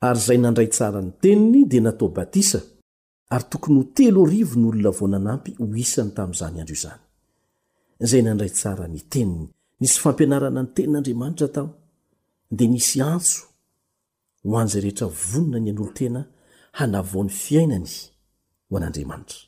ary 0.00 0.14
zay 0.20 0.38
nandray 0.38 0.68
tsara 0.68 1.00
nyteniny 1.02 1.66
dia 1.68 1.80
natao 1.80 2.08
batisa 2.08 2.60
ary 3.30 3.44
tokony 3.50 3.78
ho 3.80 3.84
telo 3.94 4.24
arivo 4.26 4.54
nolona 4.60 4.90
vao 4.90 5.08
nanampy 5.08 5.56
ho 5.58 5.66
hisany 5.74 6.10
tamy 6.14 6.34
zany 6.34 6.60
andro 6.60 6.74
io 6.74 6.82
zany 6.82 7.00
zay 8.10 8.22
nandray 8.22 8.50
tsara 8.50 8.86
niteniny 8.88 9.46
nisy 9.80 9.98
fampianarana 10.00 10.62
ny 10.62 10.70
tenin'andriamanitra 10.74 11.48
tao 11.48 11.66
dia 12.50 12.68
nisy 12.68 13.00
antso 13.02 13.40
ho 14.44 14.56
an 14.58 14.68
zay 14.68 14.80
rehetra 14.80 15.06
vonana 15.06 15.58
ny 15.58 15.70
anolo 15.70 15.92
tena 15.92 16.20
hanavaony 16.78 17.30
fiainany 17.30 17.90
ho 18.70 18.76
an'andriamanitra 18.76 19.47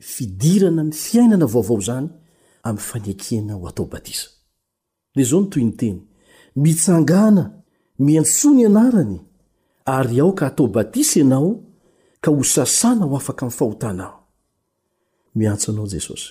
fidirana 0.00 0.82
ny 0.82 0.92
fiainana 0.92 1.46
vaovao 1.46 1.80
zany 1.80 2.08
ami'ny 2.68 2.82
fanakena 2.88 3.54
ho 3.54 3.68
atao 3.68 3.86
batisa 3.86 4.28
de 5.14 5.22
zao 5.24 5.40
no 5.40 5.46
toy 5.50 5.64
ny 5.64 5.72
teny 5.76 6.00
mitsangàna 6.56 7.44
miantsony 8.06 8.60
anarany 8.66 9.20
ary 9.94 10.20
aoka 10.20 10.46
atao 10.46 10.66
batisa 10.66 11.20
ianao 11.20 11.50
ka 12.20 12.30
ho 12.30 12.42
sasana 12.44 13.04
ho 13.04 13.16
afaka 13.16 13.42
ami'ny 13.46 13.58
fahotana 13.58 14.04
ao 14.06 14.20
miantso 15.34 15.72
anao 15.72 15.86
jesosy 15.94 16.30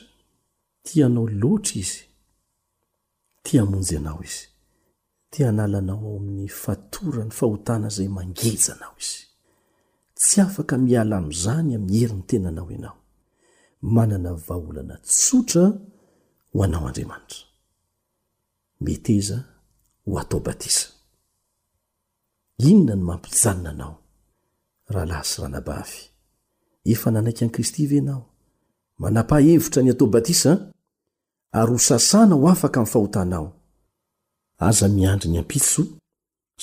tianao 0.86 1.28
loatra 1.42 1.74
izy 1.84 2.02
ti 3.44 3.60
amonjy 3.62 3.96
anao 3.98 4.22
izy 4.30 4.44
tianala 5.32 5.78
anao 5.78 6.04
aamin'ny 6.18 6.48
fatora 6.64 7.24
ny 7.26 7.32
fahotana 7.40 7.90
zay 7.90 8.08
mangeja 8.18 8.74
anao 8.76 8.96
izy 9.04 9.20
tsy 10.16 10.38
afaka 10.42 10.76
miala 10.78 11.16
am'izany 11.18 11.76
amheriny 11.76 12.24
tenanao 12.30 12.72
ianao 12.72 12.99
manana 13.82 14.34
vaholana 14.34 14.98
tsotra 15.04 15.62
ho 16.54 16.64
anao 16.64 16.88
andriamanitra 16.88 17.40
meteza 18.82 19.44
ho 20.06 20.20
atao 20.20 20.40
batisa 20.40 20.88
inona 22.58 22.96
ny 22.96 23.02
mampijanona 23.08 23.70
anao 23.72 23.98
rahalah 24.94 25.24
sy 25.30 25.42
ranabaavy 25.44 26.00
efa 26.92 27.08
nanaik 27.12 27.40
an'i 27.42 27.52
kristy 27.56 27.88
ve 27.88 28.00
nao 28.02 28.24
manam-pahevitra 29.00 29.82
ny 29.84 29.92
atao 29.92 30.08
batisa 30.16 30.52
ary 31.60 31.72
ho 31.72 31.80
sasana 31.88 32.36
ho 32.36 32.46
afaka 32.52 32.80
amin'ny 32.80 32.92
fahotanao 32.94 33.48
aza 34.68 34.88
miandry 34.96 35.30
ny 35.32 35.38
ampitso 35.40 35.82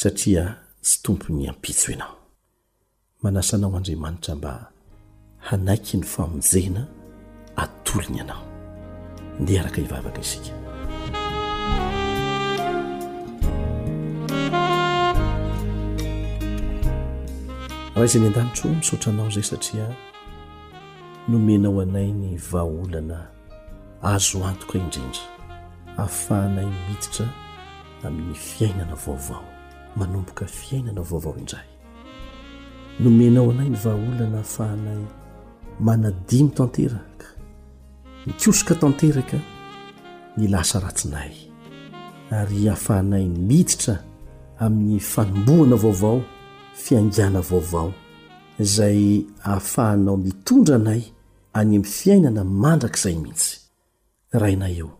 satria 0.00 0.44
tsy 0.84 0.96
tompo 1.04 1.26
ny 1.32 1.48
ampitso 1.52 1.86
ianao 1.92 2.16
manasanao 3.22 3.72
andriamanitra 3.76 4.34
mba 4.38 4.52
hanaiky 5.48 5.94
ny 5.96 6.04
famonjena 6.12 6.82
atolona 7.56 8.20
anao 8.20 8.44
ne 9.40 9.60
araka 9.60 9.76
hivavaka 9.76 10.20
isika 10.20 10.50
raha 17.94 18.04
izay 18.04 18.20
ny 18.20 18.26
an-danitra 18.28 18.70
misotra 18.74 19.12
anao 19.12 19.26
zay 19.30 19.42
satria 19.42 19.88
nomenao 21.28 21.80
anay 21.82 22.10
ny 22.14 22.36
vaaolana 22.50 23.26
azo 24.02 24.44
antoka 24.46 24.78
indrindra 24.78 25.24
ahafahanay 25.96 26.70
hititra 26.88 27.28
amin'ny 28.04 28.34
fiainana 28.34 28.94
vaovao 29.06 29.44
manomboka 29.96 30.46
fiainana 30.46 31.00
vaovao 31.10 31.36
indray 31.38 31.68
nomenao 33.00 33.50
anay 33.50 33.68
ny 33.68 33.76
vahaolana 33.84 34.38
ahafahanay 34.38 35.02
manadimo 35.80 36.48
tantera 36.50 37.00
nykosoka 38.26 38.74
tanteraka 38.74 39.38
ny 40.36 40.48
lasa 40.50 40.80
ratsinay 40.80 41.30
ary 42.30 42.64
hahafahanay 42.66 43.24
nymiditra 43.24 43.98
amin'ny 44.58 44.98
fanombohana 45.00 45.76
vaovao 45.76 46.22
fiangana 46.74 47.40
vaovao 47.40 47.92
izay 48.58 49.24
ahafahanao 49.42 50.16
mitondra 50.16 50.76
anay 50.76 51.02
any 51.52 51.60
amin'ny 51.68 51.84
fiainana 51.84 52.42
mandrakaizay 52.44 53.14
mihitsy 53.22 53.56
rainay 54.32 54.76
eo 54.78 54.90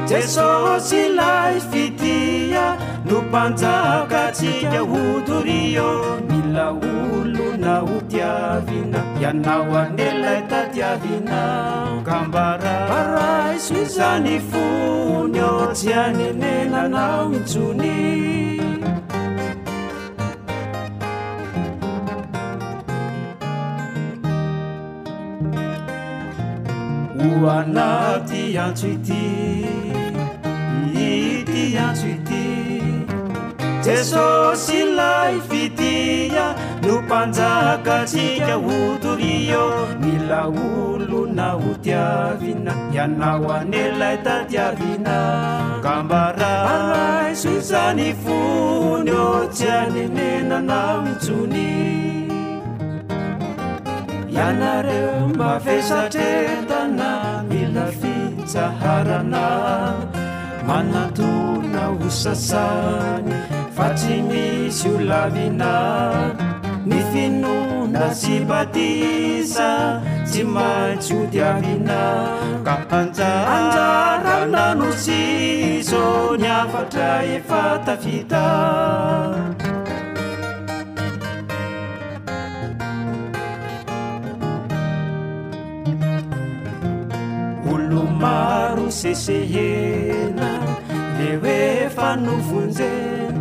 jesoci 0.09 1.09
laifitia 1.09 2.77
ndu 3.05 3.23
kpanja 3.23 4.07
kacikahuturio 4.09 6.03
mi 6.31 6.53
laulu 6.53 7.57
na 7.59 7.79
hutyavina 7.79 8.99
yanawandela 9.23 10.39
itatyavina 10.39 11.71
kambara 12.05 12.89
baraisuzanifunyo 12.89 15.73
jianenena 15.83 16.89
naunjuni 16.89 18.17
anati 27.47 28.55
yantwiti 28.55 29.37
antso 31.85 32.07
ity 32.15 32.45
jesosy 33.85 34.79
lai 34.99 35.35
fitia 35.49 36.47
no 36.87 36.95
mpanjaka 37.03 37.97
tsia 38.11 38.55
otoni 38.77 39.35
o 39.63 39.65
milaolo 40.05 41.21
naho 41.39 41.71
tiavina 41.85 42.73
yanao 42.97 43.47
anelay 43.59 44.17
tatiavina 44.27 45.17
kambaraisosany 45.85 48.07
fonyo 48.25 49.25
tsy 49.57 49.67
anenenanaotsony 49.81 51.71
anareo 54.49 55.21
mafesatretana 55.41 57.11
mila 57.49 57.87
fisaharana 58.01 59.45
manatorina 60.67 61.85
hosasany 61.99 63.35
fa 63.77 63.87
tsy 63.99 64.17
misy 64.29 64.89
olavina 64.99 65.71
ny 66.91 66.99
finonda 67.13 68.09
sy 68.21 68.43
batisa 68.51 69.71
sy 70.31 70.43
maijody 70.55 71.39
avina 71.53 72.03
ka 72.67 72.75
anjaanjarana 72.99 74.67
no 74.81 74.91
sy 75.05 75.21
so 75.91 76.03
ny 76.43 76.49
afatra 76.63 77.11
efatavita 77.37 78.45
olomaro 87.73 88.91
sesehena 89.01 90.56
le 91.19 91.31
hoe 91.43 91.59
fa 91.97 92.09
novonjeny 92.15 93.39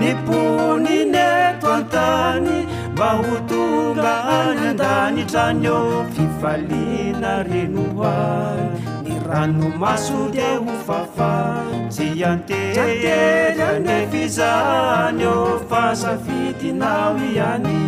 ni 0.00 0.08
mponineto 0.20 1.68
antany 1.78 2.54
mba 2.94 3.08
ho 3.20 3.34
tonga 3.50 4.14
anyandanitraanyo 4.38 5.76
fivalina 6.14 7.32
reno 7.48 7.84
hay 8.00 8.62
ny 9.06 9.14
rano 9.28 9.66
masole 9.82 10.48
ho 10.64 10.72
fafanjy 10.86 12.06
antehelyanefizahany 12.30 15.22
o 15.34 15.36
fasafitinao 15.70 17.14
ihany 17.30 17.80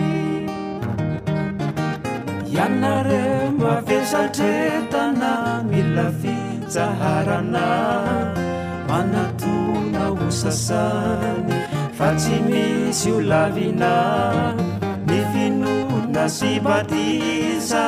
ianareo 2.55 3.43
mavesatre 3.63 4.55
tana 4.93 5.33
mila 5.71 6.07
fizaharana 6.23 7.65
manatona 8.95 10.03
ho 10.17 10.27
sasany 10.41 11.55
fa 11.99 12.09
tsy 12.21 12.37
misy 12.49 13.09
ho 13.13 13.19
lavina 13.31 13.93
ny 15.09 15.17
finorna 15.33 16.25
sibatiza 16.37 17.87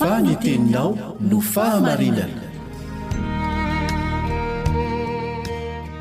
faneteninao 0.00 0.90
no 1.30 1.38
fahamarinana 1.40 2.44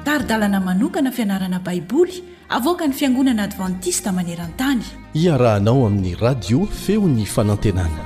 taridalana 0.06 0.60
manokana 0.68 1.12
fianarana 1.12 1.60
baiboly 1.60 2.16
avoaka 2.58 2.88
ny 2.88 2.94
fiangonana 3.00 3.44
advantista 3.48 4.12
maneran-tany 4.12 4.84
iarahanao 5.24 5.88
amin'ny 5.88 6.16
radio 6.26 6.60
feo 6.82 7.08
ny 7.16 7.24
fanantenana 7.36 8.02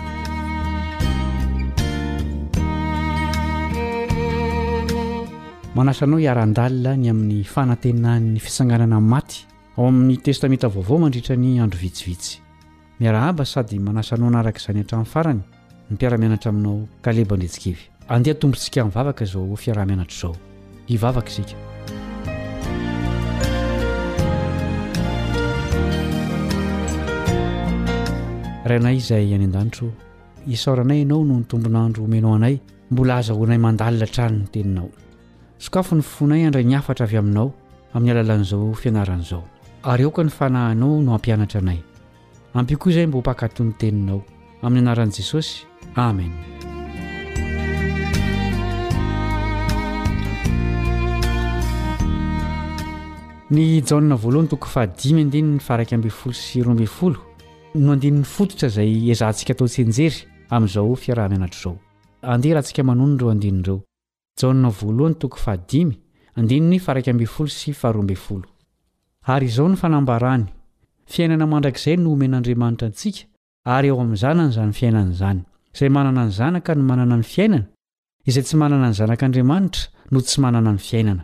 manasanao 5.76 6.20
hiaran-dalina 6.24 6.94
ny 7.02 7.10
amin'ny 7.14 7.44
fananteinan'ny 7.56 8.40
fisanganana 8.48 8.96
ainy 9.02 9.10
maty 9.16 9.38
ao 9.78 9.88
amin'ny 9.92 10.18
testamenta 10.18 10.70
vaovao 10.76 10.98
mandritra 11.06 11.36
ny 11.36 11.60
andro 11.64 11.80
vitsivitsy 11.86 12.42
miara 13.00 13.26
aba 13.30 13.46
sady 13.46 13.80
manasanao 13.80 14.28
anarakaizany 14.36 14.80
antramin'ny 14.86 15.14
farany 15.16 15.44
ny 15.92 15.96
mpiaramianatra 15.96 16.50
aminao 16.50 16.88
kaleba 17.02 17.36
ndretsikivy 17.36 17.80
andeha 18.08 18.36
tombontsika 18.40 18.84
nivavaka 18.84 19.24
izao 19.24 19.56
fiarah-mianatra 19.58 20.18
izao 20.18 20.36
nivavaka 20.90 21.30
sika 21.30 21.56
rahainay 28.66 28.96
izay 28.98 29.34
any 29.36 29.46
an-danitro 29.46 29.90
isoranay 30.48 31.00
ianao 31.02 31.24
no 31.26 31.40
ny 31.40 31.44
tombonandro 31.46 32.04
omenao 32.04 32.36
anay 32.36 32.60
mbola 32.92 33.18
azahoanay 33.18 33.58
mandalina 33.58 34.06
trano 34.06 34.38
ny 34.38 34.48
teninao 34.48 34.90
sokafa 35.58 35.96
ny 35.96 36.02
fonay 36.02 36.46
andra 36.46 36.62
ni 36.64 36.76
afatra 36.76 37.06
avy 37.06 37.18
aminao 37.18 37.52
amin'ny 37.94 38.12
alalan'izao 38.12 38.74
fianaran'izao 38.74 39.44
ary 39.84 40.04
eoka 40.04 40.24
ny 40.24 40.30
fanahinao 40.30 41.02
no 41.02 41.16
ampianatra 41.16 41.62
anay 41.62 41.82
ampi 42.54 42.76
koa 42.76 42.92
izay 42.92 43.08
mba 43.08 43.20
hpakatony 43.20 43.74
teninao 43.78 44.22
amin'ny 44.62 44.86
anaran'i 44.86 45.12
jesosy 45.18 45.69
amen 45.96 46.32
ny 53.52 53.82
jana 53.92 54.16
voalohany 54.24 54.48
toko 54.50 54.68
fahadim 54.68 55.30
dny 55.32 55.60
farabfolo 55.60 56.34
s 56.34 56.56
romfolo 56.66 57.18
no 57.76 57.92
andinin'ny 57.94 58.24
fototra 58.24 58.68
izay 58.70 59.10
ezahntsika 59.14 59.54
tao-tsenjery 59.54 60.18
amin'izao 60.54 60.96
fiaraha-mianatr 61.02 61.58
izao 61.58 61.76
andeha 62.22 62.54
rahantsika 62.56 62.84
manonoireo 62.84 63.34
ndinreo 63.34 63.80
jana 64.42 64.70
voalohany 64.80 65.16
toko 65.22 65.38
fahadimy 65.44 65.94
andinny 66.38 66.78
farakbfolo 66.86 67.50
sy 67.50 67.74
faharombfolo 67.74 68.48
ary 69.34 69.46
izao 69.50 69.68
ny 69.70 69.76
fanambarany 69.82 70.46
fiainana 71.14 71.46
mandrakizay 71.54 71.98
no 71.98 72.12
omen'andriamanitra 72.14 72.88
antsika 72.90 73.22
ary 73.76 73.88
eo 73.88 74.02
amin'izany 74.02 74.40
anyizany 74.44 74.72
fiainan'izany 74.80 75.42
izay 75.74 75.90
manana 75.90 76.26
ny 76.26 76.32
zanaka 76.32 76.76
no 76.76 76.84
manana 76.84 77.18
ny 77.18 77.24
fiainana 77.24 77.66
izay 78.28 78.44
tsy 78.44 78.56
manana 78.58 78.88
ny 78.90 78.94
zanak'andriamanitra 78.94 79.82
no 80.12 80.20
tsy 80.22 80.42
manana 80.42 80.72
ny 80.72 80.78
fiainana 80.80 81.24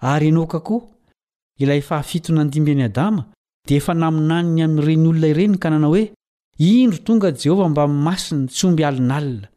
ary 0.08 0.28
anoka 0.28 0.60
koa 0.68 0.82
ilay 1.60 1.82
ahafnaniyany 1.90 2.84
adama 2.84 3.24
dia 3.68 3.78
efa 3.78 3.94
naminaniny 3.96 4.62
amireny 4.68 5.08
olona 5.10 5.28
ireny 5.34 5.58
ka 5.58 5.70
nanao 5.70 5.92
hoe 5.94 6.04
indro 6.60 6.98
tonga 7.06 7.30
jehovah 7.34 7.70
mba 7.70 7.88
mimasiny 7.88 8.48
tsomby 8.56 8.84
alinalina 8.86 9.48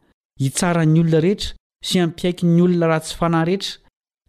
hitsarany 0.41 0.99
olona 1.01 1.19
rehetra 1.25 1.53
sy 1.87 1.99
ampiaiky 2.03 2.45
ny 2.45 2.61
olona 2.65 2.87
ratsy 2.91 3.13
fanahy 3.19 3.45
rehetra 3.49 3.79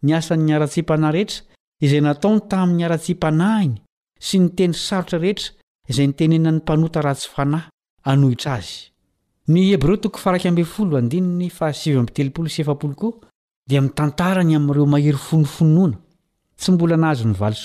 niasanynyaratsipanay 0.02 1.12
rehetra 1.14 1.40
izay 1.84 2.00
nataony 2.04 2.40
taminy 2.50 2.82
aratsipanain̈y 2.86 3.80
sy 4.26 4.36
niteny 4.42 4.72
sarotra 4.86 5.18
rehetra 5.24 5.48
izay 5.90 6.06
nitenenany 6.08 6.56
mpanota 6.60 7.00
ratsy 7.06 7.26
fanahy 7.34 7.68
anohitra 8.10 8.50
azy 8.58 8.76
ny 9.52 9.64
heb 9.72 9.82
reo 9.82 9.96
toko 9.96 10.18
farak 10.18 10.42
folo 10.64 10.96
andininy 10.98 11.50
fahasiym 11.58 12.06
telopolo 12.14 12.48
sy 12.48 12.62
olo 12.62 12.94
koa 13.00 13.12
di 13.68 13.80
mitantarany 13.80 14.54
am'ireo 14.56 14.86
mahery 14.92 15.18
fonofinonahzooy 15.22 17.34
ary 17.46 17.58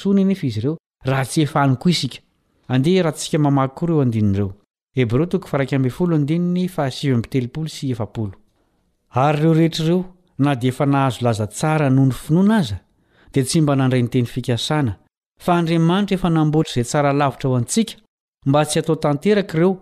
reo 9.42 9.54
rehetrareo 9.54 10.00
na 10.40 10.56
di 10.56 10.68
efa 10.68 10.86
nahazo 10.86 11.18
laza 11.22 11.48
tsara 11.48 11.90
nonro 11.90 12.18
finoana 12.24 12.58
az 12.58 12.74
di 13.34 13.44
tsy 13.44 13.62
mba 13.62 13.76
nandray 13.76 14.02
nyteny 14.04 14.26
fikasana 14.34 14.98
fa 15.44 15.54
andriamanitra 15.60 16.16
efa 16.16 16.30
namboatry 16.30 16.74
zay 16.74 16.84
tsara 16.84 17.14
lavitra 17.14 17.50
ho 17.50 17.56
antsika 17.56 17.94
mba 18.50 18.66
tsy 18.66 18.80
atao 18.80 18.96
tanteraka 19.04 19.58
ireo 19.58 19.82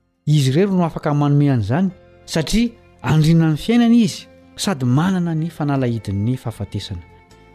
izy 0.25 0.49
irery 0.51 0.71
no 0.71 0.83
afaka 0.85 1.13
manomehanaizany 1.13 1.89
satria 2.25 2.69
andrinana 3.01 3.51
ny 3.51 3.57
fiainana 3.57 3.95
izy 3.95 4.27
sady 4.55 4.85
manana 4.85 5.33
ny 5.35 5.49
fanalahidin''ny 5.49 6.37
fahafatesana 6.37 7.01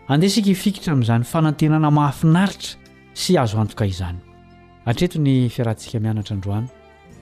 andesika 0.09 0.51
ifikitra 0.51 0.93
amin'izany 0.93 1.25
fanantenana 1.25 1.91
mahafinaritra 1.91 2.77
sy 3.15 3.39
azo 3.39 3.61
antoka 3.61 3.87
izany 3.87 4.19
atretony 4.87 5.49
fiarantsika 5.49 6.01
mianatra 6.01 6.35
androany 6.37 6.67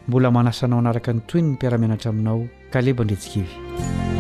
mbola 0.09 0.31
manasanao 0.31 0.79
anaraka 0.79 1.13
ny 1.13 1.21
toyny 1.27 1.49
ny 1.49 1.55
mpiaramianatra 1.55 2.11
aminao 2.11 2.49
ka 2.73 2.81
lebandretsikaevy 2.81 4.13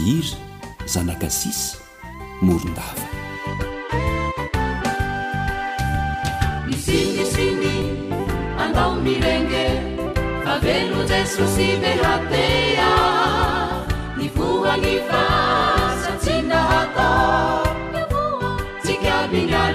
iry 0.00 0.32
zanakasisy 0.88 1.76
morondava 2.44 3.04
ni 6.66 6.76
sinisiny 6.84 7.70
andao 8.64 8.94
mirenge 9.04 9.66
avelo 10.52 11.00
jesosy 11.10 11.68
teratea 11.82 12.92
ny 14.16 14.26
voany 14.36 14.94
fasatsynahata 15.10 17.12
tsikbr 18.82 19.69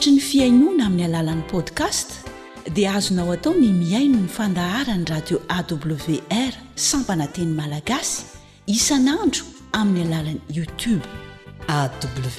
str 0.00 0.08
ny 0.16 0.20
fiainoana 0.30 0.84
amin'ny 0.90 1.04
alalan'ny 1.08 1.44
podcast 1.54 2.08
dia 2.76 2.88
azonao 2.98 3.30
atao 3.36 3.52
ny 3.62 3.68
miaino 3.82 4.18
ny 4.22 4.28
fandaharany 4.36 5.04
radio 5.12 5.36
awr 5.56 6.52
sampanateny 6.88 7.52
malagasy 7.58 8.14
isan'andro 8.76 9.44
amin'ny 9.80 10.04
alalany 10.08 10.40
youtube 10.48 11.06
awrmlg 11.68 12.38